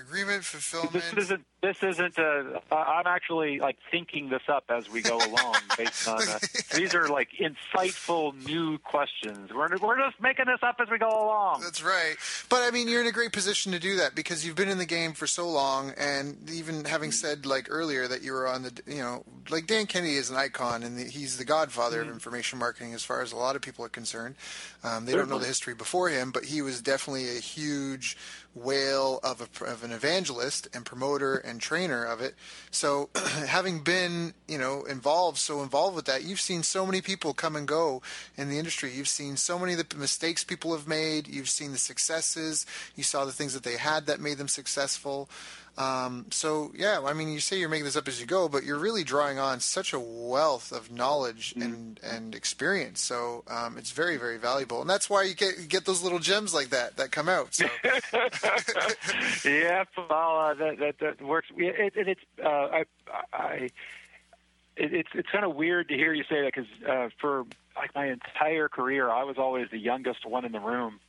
[0.00, 1.44] agreement fulfillment." This isn't.
[1.62, 2.16] This isn't.
[2.18, 6.20] A, I'm actually like thinking this up as we go along, based on.
[6.20, 6.38] Uh,
[6.74, 9.50] these are like insightful new questions.
[9.52, 11.60] We're we're just making this up as we go along.
[11.62, 12.16] That's right.
[12.48, 14.78] But I mean, you're in a great position to do that because you've been in
[14.78, 18.62] the game for so long, and even having said like earlier that you were on
[18.62, 22.08] the, you know, like Dan Kennedy is an icon and the, he's the godfather mm-hmm.
[22.08, 24.34] of information marketing as far as a lot of people are concerned.
[24.82, 25.16] Um, they Certainly.
[25.16, 28.16] don't know the history before him, but he was definitely a huge
[28.54, 32.34] whale of, a, of an evangelist and promoter and trainer of it.
[32.70, 33.08] So,
[33.46, 37.56] having been you know involved, so involved with that, you've seen so many people come
[37.56, 38.02] and go
[38.36, 38.92] in the industry.
[38.92, 41.28] You've seen so many of the mistakes people have made.
[41.28, 42.66] You've seen the successes.
[42.96, 45.28] You saw the things that they had that made them successful.
[45.80, 48.64] Um, so yeah, I mean, you say you're making this up as you go, but
[48.64, 51.62] you're really drawing on such a wealth of knowledge mm-hmm.
[51.62, 53.00] and and experience.
[53.00, 56.18] So um, it's very very valuable, and that's why you get you get those little
[56.18, 57.54] gems like that that come out.
[57.54, 57.64] So.
[59.48, 61.48] yeah, well, uh, that, that, that works.
[61.56, 62.84] It, it, it's uh, I
[63.32, 63.54] I.
[64.76, 67.94] It, it's it's kind of weird to hear you say that because uh, for like
[67.94, 71.00] my entire career, I was always the youngest one in the room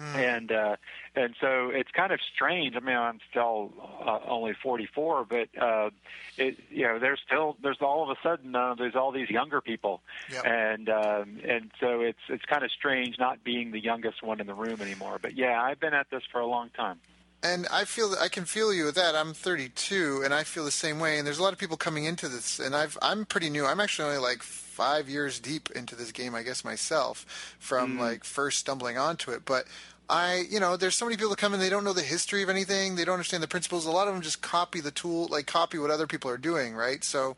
[0.00, 0.14] Mm.
[0.14, 0.76] And uh,
[1.14, 2.74] and so it's kind of strange.
[2.76, 3.72] I mean, I'm still
[4.04, 5.90] uh, only 44, but uh,
[6.38, 9.60] it you know there's still there's all of a sudden uh, there's all these younger
[9.60, 10.00] people,
[10.30, 10.46] yep.
[10.46, 14.46] and um, and so it's it's kind of strange not being the youngest one in
[14.46, 15.18] the room anymore.
[15.20, 16.98] But yeah, I've been at this for a long time
[17.42, 19.16] and I feel I can feel you with that.
[19.16, 21.18] I'm 32, and I feel the same way.
[21.18, 23.66] And there's a lot of people coming into this, and I've I'm pretty new.
[23.66, 28.00] I'm actually only like five years deep into this game, I guess myself, from mm.
[28.00, 29.44] like first stumbling onto it.
[29.44, 29.66] But
[30.08, 32.42] I, you know, there's so many people that come in, they don't know the history
[32.42, 33.86] of anything, they don't understand the principles.
[33.86, 36.74] A lot of them just copy the tool, like copy what other people are doing,
[36.74, 37.04] right?
[37.04, 37.34] So, um,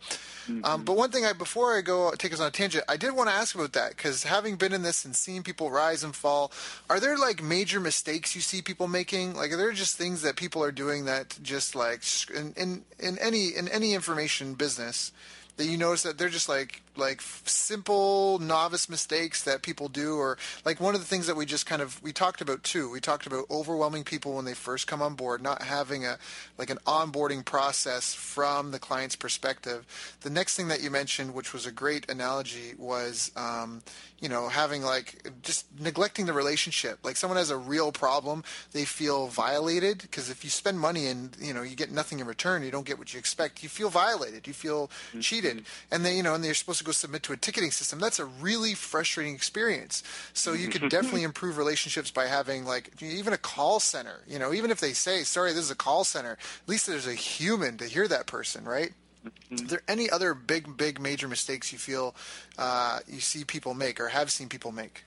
[0.56, 0.64] mm-hmm.
[0.64, 3.14] um, but one thing I, before I go take us on a tangent, I did
[3.14, 6.14] want to ask about that because having been in this and seeing people rise and
[6.16, 6.52] fall,
[6.88, 9.34] are there like major mistakes you see people making?
[9.34, 12.02] Like, are there just things that people are doing that just like
[12.34, 15.12] in in, in any in any information business?
[15.56, 20.38] that you notice that they're just like like simple novice mistakes that people do or
[20.64, 23.00] like one of the things that we just kind of we talked about too we
[23.00, 26.18] talked about overwhelming people when they first come on board not having a
[26.58, 29.86] like an onboarding process from the client's perspective.
[30.20, 33.82] The next thing that you mentioned which was a great analogy was um,
[34.20, 36.98] you know having like just neglecting the relationship.
[37.02, 41.36] Like someone has a real problem they feel violated because if you spend money and
[41.40, 43.90] you know you get nothing in return you don't get what you expect you feel
[43.90, 45.20] violated you feel mm-hmm.
[45.20, 45.64] cheated.
[45.90, 48.18] And then you know and they're supposed to go submit to a ticketing system that's
[48.18, 53.38] a really frustrating experience so you could definitely improve relationships by having like even a
[53.38, 56.68] call center you know even if they say sorry this is a call center at
[56.68, 58.92] least there's a human to hear that person right
[59.24, 59.64] Mm-hmm.
[59.64, 62.14] Are there any other big, big, major mistakes you feel
[62.58, 65.04] uh, you see people make or have seen people make?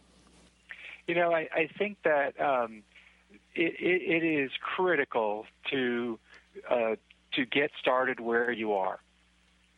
[1.08, 2.84] You know, I, I think that um,
[3.56, 6.20] it, it, it is critical to
[6.70, 6.96] uh,
[7.34, 9.00] to get started where you are.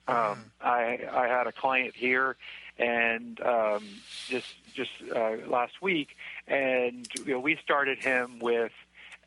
[0.10, 0.52] Um.
[0.62, 2.36] I, I had a client here,
[2.78, 3.84] and um,
[4.28, 6.16] just just uh, last week,
[6.48, 8.72] and you know, we started him with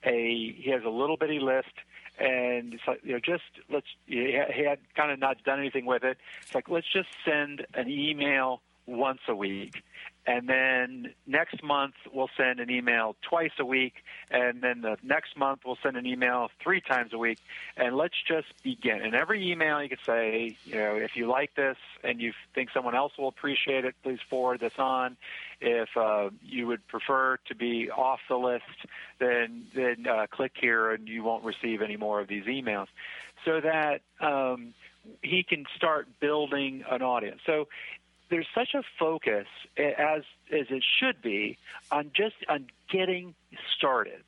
[0.04, 1.72] a he has a little bitty list
[2.18, 6.04] and it's like you know just let's he had kind of not done anything with
[6.04, 6.18] it.
[6.42, 9.82] It's like let's just send an email once a week.
[10.26, 13.94] And then next month we'll send an email twice a week,
[14.30, 17.38] and then the next month we'll send an email three times a week.
[17.76, 19.02] And let's just begin.
[19.02, 22.68] In every email, you could say, you know, if you like this and you think
[22.72, 25.16] someone else will appreciate it, please forward this on.
[25.60, 28.64] If uh, you would prefer to be off the list,
[29.18, 32.86] then then uh, click here, and you won't receive any more of these emails.
[33.44, 34.74] So that um,
[35.22, 37.40] he can start building an audience.
[37.46, 37.68] So
[38.32, 41.58] there's such a focus as as it should be
[41.90, 43.34] on just on getting
[43.76, 44.24] started.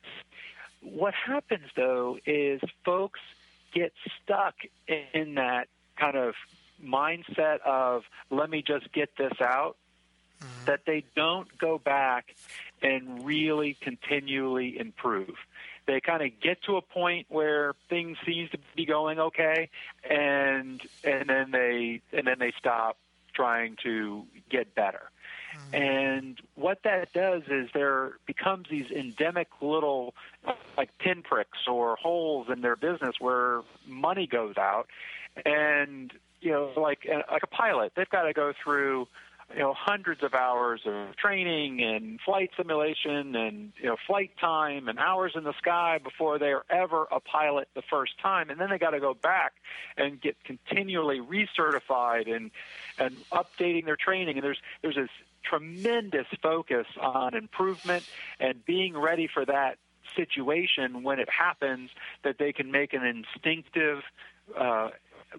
[0.81, 3.19] What happens though is folks
[3.73, 3.93] get
[4.23, 4.53] stuck
[4.87, 6.35] in that kind of
[6.83, 9.75] mindset of let me just get this out
[10.39, 10.65] mm-hmm.
[10.65, 12.35] that they don't go back
[12.83, 15.35] and really continually improve
[15.87, 19.69] they kind of get to a point where things seems to be going okay
[20.07, 22.97] and and then they and then they stop
[23.35, 25.11] trying to get better.
[25.55, 25.75] Mm-hmm.
[25.75, 30.13] And what that does is there becomes these endemic little
[30.77, 34.87] like pinpricks or holes in their business where money goes out
[35.45, 36.11] and
[36.41, 39.07] you know like like a pilot they've got to go through
[39.53, 44.87] you know hundreds of hours of training and flight simulation and you know flight time
[44.87, 48.49] and hours in the sky before they are ever a pilot the first time.
[48.49, 49.53] And then they got to go back
[49.97, 52.51] and get continually recertified and
[52.97, 54.37] and updating their training.
[54.37, 55.09] And there's there's this
[55.43, 58.03] tremendous focus on improvement
[58.39, 59.77] and being ready for that
[60.15, 61.89] situation when it happens
[62.23, 64.01] that they can make an instinctive
[64.57, 64.89] uh,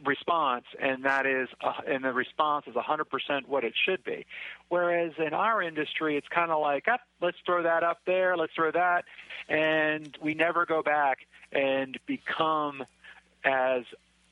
[0.04, 4.26] response, and that is, uh, and the response is 100% what it should be.
[4.68, 8.52] Whereas in our industry, it's kind of like, oh, let's throw that up there, let's
[8.54, 9.04] throw that,
[9.48, 12.84] and we never go back and become
[13.44, 13.84] as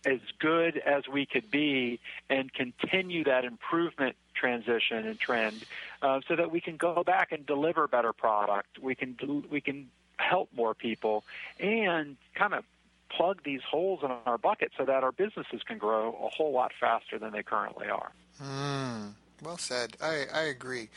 [0.07, 1.99] as good as we could be
[2.29, 5.65] and continue that improvement transition and trend
[6.03, 9.63] uh, so that we can go back and deliver better product we can do, we
[9.63, 9.89] can
[10.19, 11.25] help more people
[11.59, 12.65] and kind of
[13.17, 16.73] plug these holes in our bucket so that our businesses can grow a whole lot
[16.79, 18.13] faster than they currently are.
[18.43, 19.13] Mm,
[19.43, 19.97] well said.
[20.01, 20.89] I, I agree.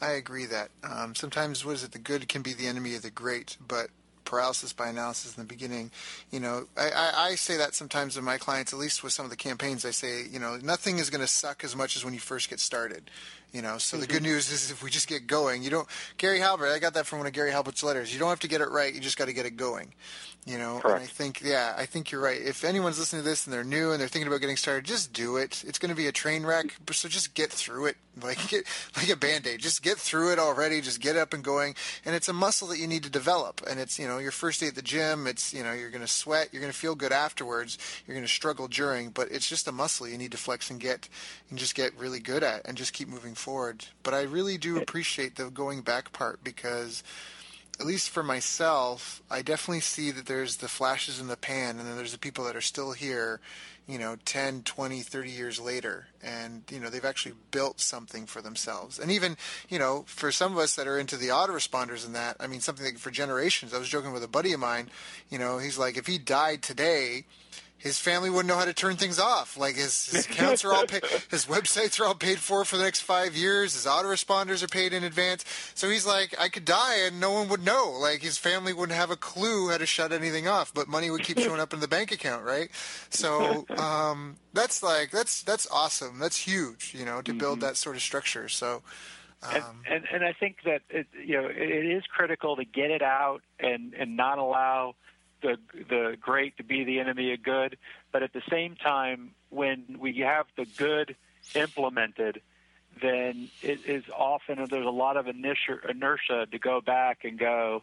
[0.00, 1.92] I agree that um, sometimes what is it?
[1.92, 3.88] The good can be the enemy of the great, but
[4.26, 5.90] paralysis by analysis in the beginning.
[6.30, 9.24] You know, I, I, I say that sometimes with my clients, at least with some
[9.24, 9.86] of the campaigns.
[9.86, 12.50] I say, you know, nothing is going to suck as much as when you first
[12.50, 13.10] get started.
[13.56, 14.02] You know, so mm-hmm.
[14.02, 15.88] the good news is if we just get going, you don't.
[16.18, 18.12] Gary Halbert, I got that from one of Gary Halbert's letters.
[18.12, 18.94] You don't have to get it right.
[18.94, 19.94] You just got to get it going.
[20.44, 21.00] You know, Correct.
[21.00, 22.40] and I think, yeah, I think you're right.
[22.40, 25.12] If anyone's listening to this and they're new and they're thinking about getting started, just
[25.12, 25.64] do it.
[25.66, 27.96] It's going to be a train wreck, so just get through it.
[28.22, 28.64] Like get,
[28.96, 29.60] like a band aid.
[29.60, 30.80] Just get through it already.
[30.80, 31.74] Just get up and going.
[32.02, 33.60] And it's a muscle that you need to develop.
[33.68, 35.26] And it's you know your first day at the gym.
[35.26, 36.48] It's you know you're going to sweat.
[36.50, 37.76] You're going to feel good afterwards.
[38.06, 40.80] You're going to struggle during, but it's just a muscle you need to flex and
[40.80, 41.10] get
[41.50, 43.45] and just get really good at and just keep moving forward.
[44.02, 47.02] But I really do appreciate the going back part because
[47.78, 51.86] at least for myself, I definitely see that there's the flashes in the pan, and
[51.86, 53.40] then there's the people that are still here,
[53.86, 56.06] you know, 10, 20, 30 years later.
[56.22, 58.98] And, you know, they've actually built something for themselves.
[58.98, 59.36] And even,
[59.68, 62.60] you know, for some of us that are into the autoresponders and that, I mean,
[62.60, 64.90] something that for generations, I was joking with a buddy of mine,
[65.28, 67.24] you know, he's like, if he died today,
[67.78, 69.56] his family wouldn't know how to turn things off.
[69.56, 72.82] Like his, his accounts are all paid, his websites are all paid for for the
[72.82, 73.74] next five years.
[73.74, 75.44] His autoresponders are paid in advance.
[75.74, 77.96] So he's like, I could die and no one would know.
[77.98, 81.22] Like his family wouldn't have a clue how to shut anything off, but money would
[81.22, 82.70] keep showing up in the bank account, right?
[83.10, 86.18] So um, that's like that's that's awesome.
[86.18, 87.66] That's huge, you know, to build mm-hmm.
[87.66, 88.48] that sort of structure.
[88.48, 88.82] So.
[89.42, 92.90] Um, and, and and I think that it, you know it is critical to get
[92.90, 94.94] it out and and not allow
[95.42, 95.58] the
[95.88, 97.76] the great to be the enemy of good,
[98.12, 101.16] but at the same time, when we have the good
[101.54, 102.40] implemented,
[103.00, 107.82] then it is often there's a lot of inertia, to go back and go,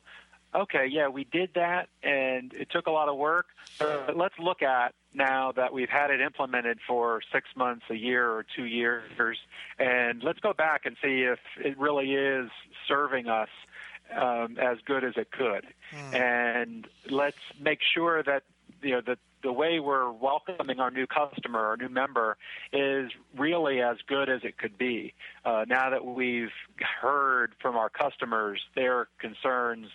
[0.56, 3.47] okay, yeah, we did that, and it took a lot of work.
[3.80, 8.30] But let's look at now that we've had it implemented for six months, a year,
[8.32, 9.38] or two years,
[9.80, 12.49] and let's go back and see if it really is
[12.88, 13.49] serving us
[14.16, 15.66] um, as good as it could.
[15.93, 16.14] Mm.
[16.14, 18.43] And let's make sure that
[18.82, 22.38] you know that the way we're welcoming our new customer, our new member,
[22.72, 25.14] is really as good as it could be.
[25.43, 26.54] Uh, now that we've
[27.01, 29.88] heard from our customers their concerns,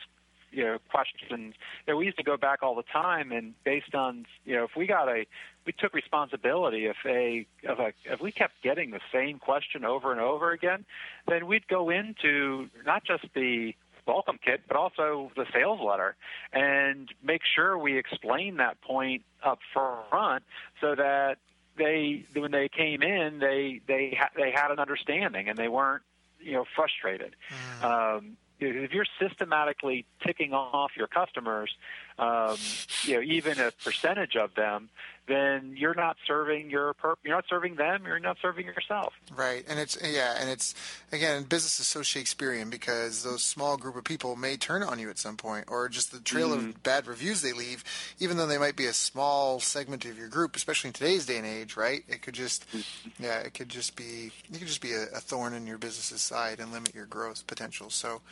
[0.51, 1.55] you know, questions.
[1.87, 4.65] You know, we used to go back all the time, and based on you know,
[4.65, 5.27] if we got a,
[5.67, 6.87] we took responsibility.
[6.87, 10.85] If a, if a, if we kept getting the same question over and over again,
[11.27, 13.75] then we'd go into not just the
[14.09, 16.17] welcome kit, but also the sales letter,
[16.53, 20.43] and make sure we explain that point up front
[20.81, 21.39] so that
[21.77, 26.03] they when they came in, they they ha- they had an understanding and they weren't
[26.41, 27.37] you know frustrated.
[27.81, 27.85] Mm.
[27.85, 31.71] Um, if you're systematically ticking off your customers,
[32.19, 32.57] um,
[33.05, 34.89] you know, even a percentage of them,
[35.29, 39.13] then you're not serving your perp- you're not serving them you're not serving yourself.
[39.37, 39.65] Right.
[39.69, 40.75] And it's yeah and it's
[41.13, 45.11] again business is so shakespearean because those small group of people may turn on you
[45.11, 46.71] at some point or just the trail mm-hmm.
[46.71, 47.85] of bad reviews they leave
[48.19, 51.37] even though they might be a small segment of your group especially in today's day
[51.37, 52.03] and age right?
[52.09, 53.23] It could just mm-hmm.
[53.23, 56.23] yeah it could just be it could just be a, a thorn in your business's
[56.23, 57.91] side and limit your growth potential.
[57.91, 58.23] So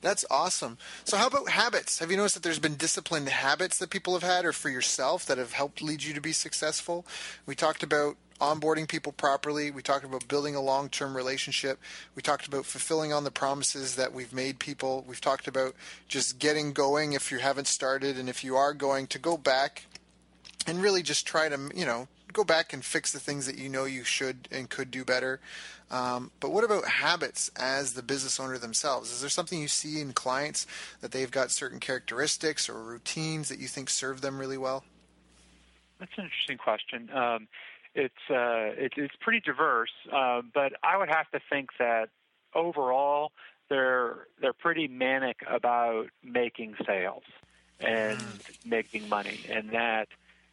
[0.00, 0.78] that's awesome.
[1.04, 1.98] So how about habits?
[1.98, 2.76] Have you noticed that there's been
[3.26, 6.20] disciplined habits that people have had or for yourself that have helped lead you to
[6.20, 7.04] be successful.
[7.46, 9.70] We talked about onboarding people properly.
[9.70, 11.78] We talked about building a long term relationship.
[12.14, 15.04] We talked about fulfilling on the promises that we've made people.
[15.08, 15.74] We've talked about
[16.08, 19.86] just getting going if you haven't started, and if you are going, to go back
[20.66, 23.68] and really just try to, you know, go back and fix the things that you
[23.68, 25.40] know you should and could do better.
[25.90, 29.10] Um, but what about habits as the business owner themselves?
[29.10, 30.66] Is there something you see in clients
[31.00, 34.84] that they've got certain characteristics or routines that you think serve them really well?
[35.98, 37.08] That's an interesting question.
[37.10, 37.48] Um,
[37.94, 42.10] it's uh, it, it's pretty diverse, uh, but I would have to think that
[42.54, 43.32] overall
[43.70, 47.22] they're they're pretty manic about making sales
[47.80, 48.66] and mm.
[48.66, 50.08] making money, and that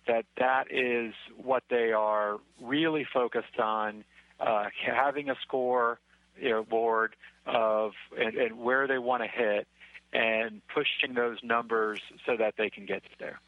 [0.08, 4.04] that that is what they are really focused on.
[4.39, 5.99] Uh, having a score
[6.39, 9.68] you know, board of and, and where they want to hit,
[10.12, 13.39] and pushing those numbers so that they can get there.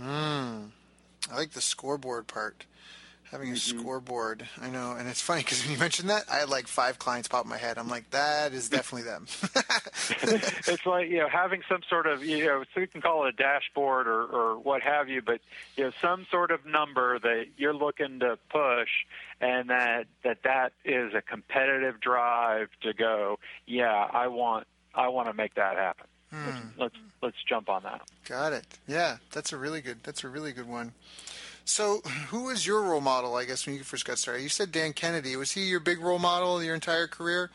[0.00, 0.70] Mm.
[1.30, 2.66] I like the scoreboard part.
[3.34, 3.80] Having a mm-hmm.
[3.80, 7.00] scoreboard, I know, and it's funny because when you mentioned that, I had like five
[7.00, 7.78] clients pop in my head.
[7.78, 9.26] I'm like, that is definitely them.
[10.68, 13.30] it's like you know having some sort of you know so you can call it
[13.30, 15.40] a dashboard or or what have you, but
[15.76, 18.90] you know some sort of number that you're looking to push,
[19.40, 23.40] and that that that is a competitive drive to go.
[23.66, 26.06] Yeah, I want I want to make that happen.
[26.30, 26.46] Hmm.
[26.46, 28.02] Let's, let's let's jump on that.
[28.28, 28.64] Got it.
[28.86, 30.04] Yeah, that's a really good.
[30.04, 30.92] That's a really good one.
[31.64, 33.36] So, who was your role model?
[33.36, 35.34] I guess when you first got started, you said Dan Kennedy.
[35.36, 37.50] Was he your big role model your entire career?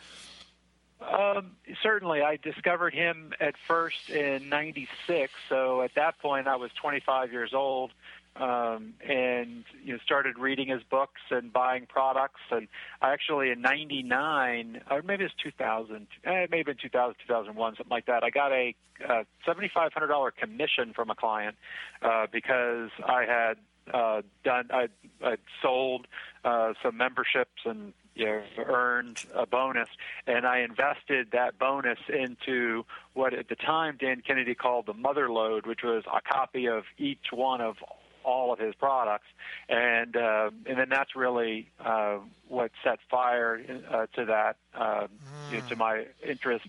[1.00, 1.52] Um,
[1.82, 5.32] certainly, I discovered him at first in '96.
[5.48, 7.92] So at that point, I was 25 years old,
[8.36, 12.42] um, and you know started reading his books and buying products.
[12.50, 12.68] And
[13.02, 18.08] I actually in '99, or maybe it's 2000, eh, have been 2000, 2001, something like
[18.08, 18.24] that.
[18.24, 18.76] I got a
[19.08, 21.56] uh, $7,500 commission from a client
[22.02, 23.58] uh, because I had
[23.94, 24.88] uh, done I
[25.24, 26.08] I sold
[26.44, 29.90] uh, some memberships and you know, earned a bonus,
[30.28, 35.32] and I invested that bonus into what at the time Dan Kennedy called the mother
[35.32, 37.78] lode, which was a copy of each one of
[38.24, 39.28] all of his products,
[39.70, 42.18] and uh, and then that's really uh,
[42.48, 45.08] what set fire uh, to that uh, mm.
[45.52, 46.66] you know, to my interest.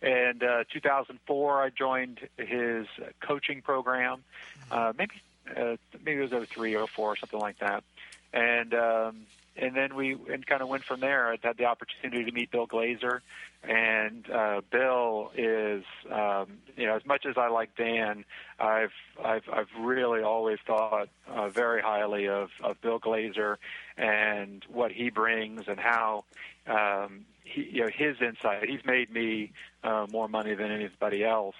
[0.00, 2.86] And uh, 2004, I joined his
[3.20, 4.24] coaching program.
[4.70, 5.14] Uh, maybe
[5.48, 7.84] uh, maybe it was 03 or 04, something like that.
[8.32, 9.26] And um,
[9.56, 11.28] and then we and kind of went from there.
[11.28, 13.20] I had the opportunity to meet Bill Glazer,
[13.62, 18.24] and uh, Bill is um, you know as much as I like Dan,
[18.58, 23.56] I've I've I've really always thought uh, very highly of of Bill Glazer
[23.96, 26.24] and what he brings and how
[26.66, 28.68] um, he you know his insight.
[28.68, 29.52] He's made me
[29.84, 31.56] uh, more money than anybody else,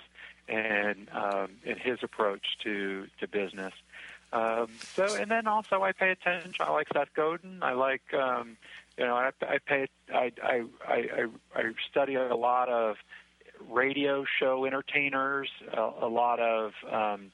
[0.49, 3.73] and um, in his approach to to business.
[4.33, 6.55] Um, so, and then also I pay attention.
[6.61, 7.63] I like Seth Godin.
[7.63, 8.57] I like, um,
[8.97, 9.89] you know, I, I pay.
[10.13, 12.97] I, I I I study a lot of
[13.69, 17.31] radio show entertainers, a, a lot of um,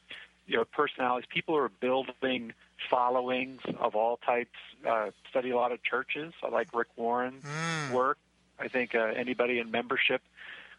[0.47, 2.53] you know personalities, people who are building
[2.91, 4.59] followings of all types.
[4.87, 6.33] Uh, study a lot of churches.
[6.43, 7.93] I like Rick Warren's mm.
[7.93, 8.19] work.
[8.59, 10.21] I think uh, anybody in membership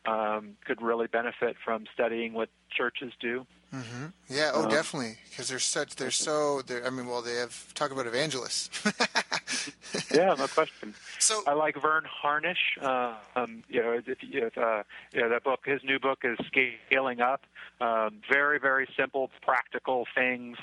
[0.06, 3.46] um, could really benefit from studying what churches do.
[3.74, 4.06] Mm-hmm.
[4.30, 6.86] Yeah, oh, um, definitely, because they're such they're so they're.
[6.86, 8.70] I mean, well, they have talk about evangelists.
[10.12, 10.96] yeah, no question.
[11.20, 12.78] So I like Verne Harnish.
[12.82, 14.84] Uh, um, you know, if, if uh,
[15.14, 17.46] you know that book, his new book is Scaling Up.
[17.80, 20.58] Um, very, very simple, practical things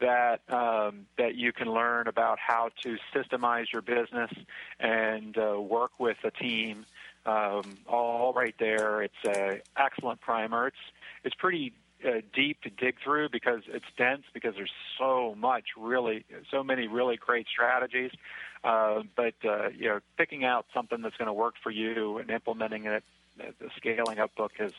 [0.00, 4.30] that um, that you can learn about how to systemize your business
[4.78, 6.86] and uh, work with a team.
[7.26, 9.02] Um, all right there.
[9.02, 10.68] It's an excellent primer.
[10.68, 10.76] It's
[11.24, 11.72] it's pretty
[12.06, 16.86] uh, deep to dig through because it's dense because there's so much really so many
[16.86, 18.10] really great strategies
[18.64, 22.30] uh, but uh, you know picking out something that's going to work for you and
[22.30, 23.02] implementing it
[23.36, 24.72] the scaling up book is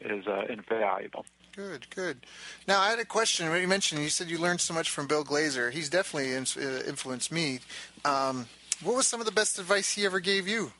[0.00, 1.24] is uh, invaluable.
[1.54, 2.26] Good, good.
[2.66, 3.52] Now I had a question.
[3.60, 5.70] You mentioned you said you learned so much from Bill Glazer.
[5.70, 7.60] He's definitely uh, influenced me.
[8.04, 8.46] Um,
[8.82, 10.72] what was some of the best advice he ever gave you?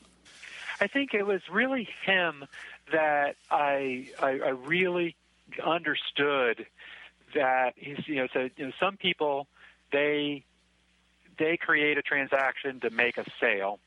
[0.79, 2.45] I think it was really him
[2.91, 5.15] that I I, I really
[5.63, 6.65] understood
[7.33, 9.47] that he's you know so you know some people
[9.91, 10.43] they
[11.37, 13.79] they create a transaction to make a sale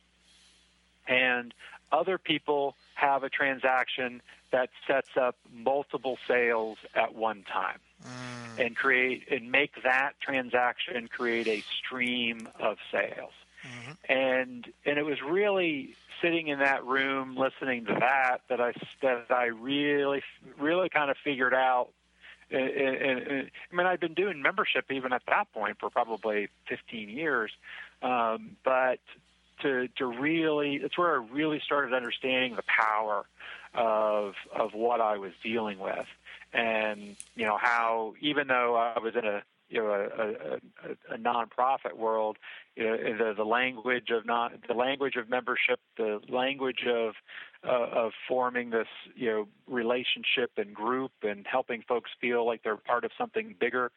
[1.07, 1.55] and
[1.91, 4.21] other people have a transaction
[4.51, 8.65] that sets up multiple sales at one time mm.
[8.65, 13.33] and create and make that transaction create a stream of sales
[13.67, 14.13] mm-hmm.
[14.13, 19.27] and and it was really sitting in that room listening to that that I that
[19.31, 20.23] I really
[20.59, 21.89] really kind of figured out.
[22.51, 26.49] And, and, and, I mean, I'd been doing membership even at that point for probably
[26.67, 27.53] 15 years,
[28.01, 29.01] um, but
[29.61, 33.27] to to really, it's where I really started understanding the power
[33.75, 36.07] of of what I was dealing with,
[36.53, 41.15] and you know how even though I was in a you know a, a, a,
[41.15, 42.39] a nonprofit world,
[42.79, 47.15] you know, the the language of not the language of membership, the language of
[47.67, 52.77] uh, of forming this you know relationship and group and helping folks feel like they're
[52.77, 53.91] part of something bigger,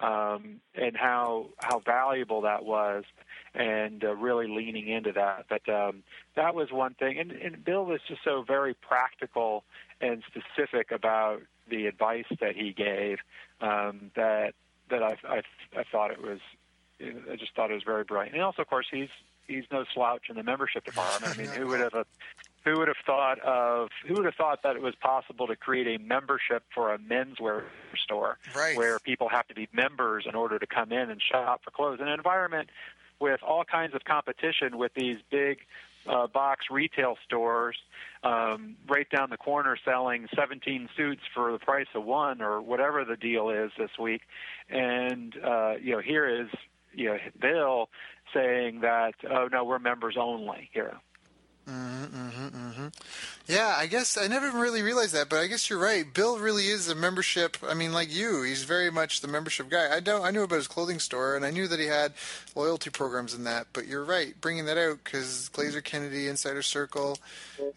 [0.00, 3.04] um, and how how valuable that was,
[3.54, 5.46] and uh, really leaning into that.
[5.48, 6.02] But um,
[6.34, 9.64] that was one thing, and, and Bill was just so very practical
[10.02, 13.16] and specific about the advice that he gave
[13.62, 14.52] um, that
[14.90, 15.42] that I, I,
[15.76, 16.38] I thought it was,
[17.00, 18.32] I just thought it was very bright.
[18.32, 19.08] And also, of course, he's
[19.46, 21.34] he's no slouch in the membership department.
[21.34, 22.06] I mean, who would have a,
[22.64, 25.86] who would have thought of who would have thought that it was possible to create
[25.86, 27.64] a membership for a menswear
[27.96, 28.76] store right.
[28.76, 32.00] where people have to be members in order to come in and shop for clothes
[32.00, 32.70] in an environment
[33.20, 35.58] with all kinds of competition with these big
[36.06, 37.76] uh, box retail stores
[38.22, 43.04] um, right down the corner selling 17 suits for the price of one or whatever
[43.04, 44.22] the deal is this week.
[44.68, 46.48] And, uh, you know, here is,
[46.96, 47.88] you know, Bill
[48.34, 50.94] saying that, oh, no, we're members only here.
[51.68, 52.86] Mm-hmm, mm-hmm, mm-hmm.
[53.48, 56.04] Yeah, I guess I never really realized that, but I guess you're right.
[56.12, 57.56] Bill really is a membership.
[57.66, 59.92] I mean, like you, he's very much the membership guy.
[59.92, 60.22] I don't.
[60.22, 62.12] I knew about his clothing store, and I knew that he had
[62.54, 63.66] loyalty programs in that.
[63.72, 67.18] But you're right, bringing that out because Glazer Kennedy, Insider Circle,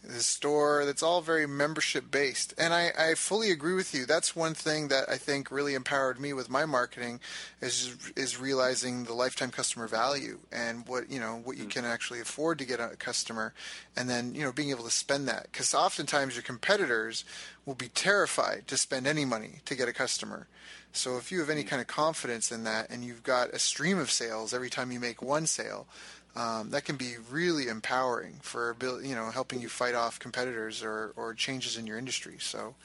[0.03, 2.53] the store, that's all very membership based.
[2.59, 4.05] And I, I fully agree with you.
[4.05, 7.21] That's one thing that I think really empowered me with my marketing
[7.59, 11.71] is is realizing the lifetime customer value and what you know what you mm.
[11.71, 13.53] can actually afford to get a customer
[13.95, 15.47] and then you know being able to spend that.
[15.51, 17.25] Because oftentimes your competitors
[17.65, 20.47] will be terrified to spend any money to get a customer.
[20.91, 23.99] So if you have any kind of confidence in that and you've got a stream
[23.99, 25.87] of sales every time you make one sale
[26.35, 31.13] um, that can be really empowering for you know helping you fight off competitors or,
[31.15, 32.37] or changes in your industry.
[32.39, 32.75] So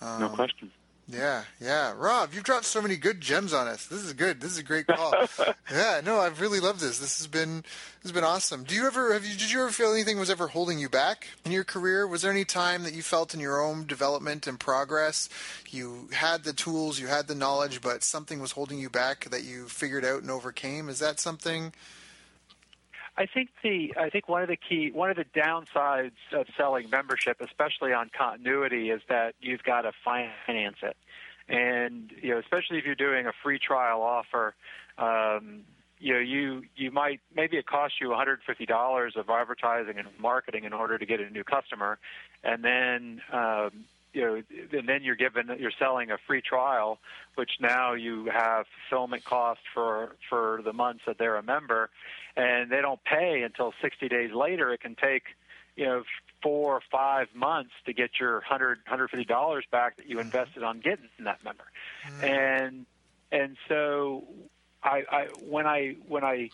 [0.00, 0.70] um, no question
[1.06, 1.92] yeah, yeah.
[1.96, 3.86] Rob, you've dropped so many good gems on us.
[3.86, 4.40] This is good.
[4.40, 5.12] This is a great call.
[5.70, 6.98] yeah, no, I've really loved this.
[6.98, 8.64] This has been this has been awesome.
[8.64, 11.26] Do you ever have you did you ever feel anything was ever holding you back
[11.44, 12.06] in your career?
[12.06, 15.28] Was there any time that you felt in your own development and progress
[15.68, 19.44] you had the tools, you had the knowledge, but something was holding you back that
[19.44, 20.88] you figured out and overcame?
[20.88, 21.74] Is that something
[23.16, 26.90] I think the I think one of the key one of the downsides of selling
[26.90, 30.96] membership, especially on continuity, is that you've got to finance it,
[31.48, 34.54] and you know especially if you're doing a free trial offer.
[34.98, 35.62] Um,
[36.00, 40.72] you know, you you might maybe it costs you $150 of advertising and marketing in
[40.72, 41.98] order to get a new customer,
[42.42, 43.84] and then um,
[44.14, 44.42] you know,
[44.78, 46.98] and then you're given you're selling a free trial,
[47.34, 51.90] which now you have fulfillment cost for for the months that they're a member,
[52.36, 54.72] and they don't pay until 60 days later.
[54.72, 55.24] It can take
[55.76, 56.04] you know
[56.42, 60.26] four or five months to get your 100 150 dollars back that you mm-hmm.
[60.26, 61.64] invested on getting that member,
[62.06, 62.24] mm-hmm.
[62.24, 62.86] and
[63.32, 64.24] and so
[64.84, 66.50] I, I when I when I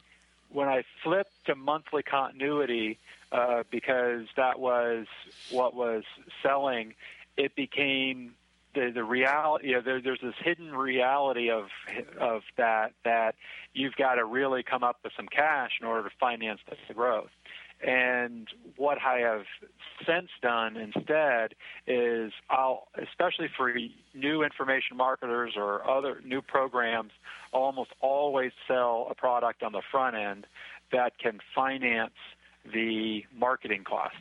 [0.50, 2.98] when I flipped to monthly continuity
[3.32, 5.06] uh, because that was
[5.50, 6.04] what was
[6.42, 6.94] selling
[7.40, 8.34] it became
[8.74, 9.68] the the reality.
[9.68, 11.64] You know, there, there's this hidden reality of
[12.20, 13.34] of that that
[13.72, 17.30] you've got to really come up with some cash in order to finance the growth.
[17.82, 19.44] And what I have
[20.06, 21.54] since done instead
[21.86, 23.72] is I'll, especially for
[24.12, 27.12] new information marketers or other new programs,
[27.54, 30.46] I'll almost always sell a product on the front end
[30.92, 32.12] that can finance
[32.70, 34.18] the marketing costs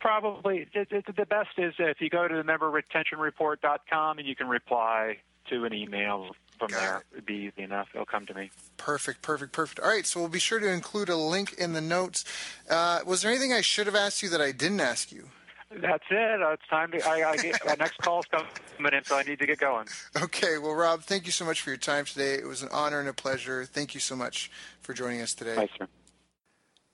[0.00, 4.48] Probably it, it, the best is if you go to the memberretentionreport.com and you can
[4.48, 6.96] reply to an email from Got there.
[6.98, 7.04] it.
[7.12, 7.88] It'd be easy enough.
[7.94, 8.50] It'll come to me.
[8.76, 11.80] perfect perfect perfect all right so we'll be sure to include a link in the
[11.80, 12.24] notes
[12.70, 15.28] uh, was there anything i should have asked you that i didn't ask you
[15.70, 16.42] That's it.
[16.42, 17.06] Uh, it's time to.
[17.06, 19.86] I, I get, my next call's coming in, so I need to get going.
[20.22, 23.00] okay well rob thank you so much for your time today it was an honor
[23.00, 25.86] and a pleasure thank you so much for joining us today Bye, sir.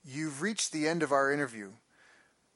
[0.05, 1.71] You've reached the end of our interview.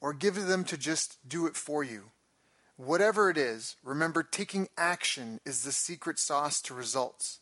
[0.00, 2.10] or give them to just do it for you?
[2.76, 7.40] Whatever it is, remember taking action is the secret sauce to results.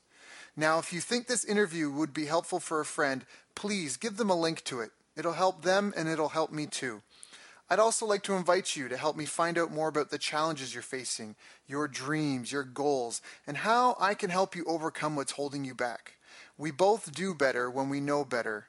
[0.57, 3.27] Now, if you think this interview would be helpful for a friend,
[3.57, 4.91] please give them a link to it.
[5.17, 7.03] It'll help them and it'll help me too.
[7.69, 10.75] I'd also like to invite you to help me find out more about the challenges
[10.75, 11.35] you're facing,
[11.67, 16.17] your dreams, your goals, and how I can help you overcome what's holding you back.
[16.59, 18.69] We both do better when we know better,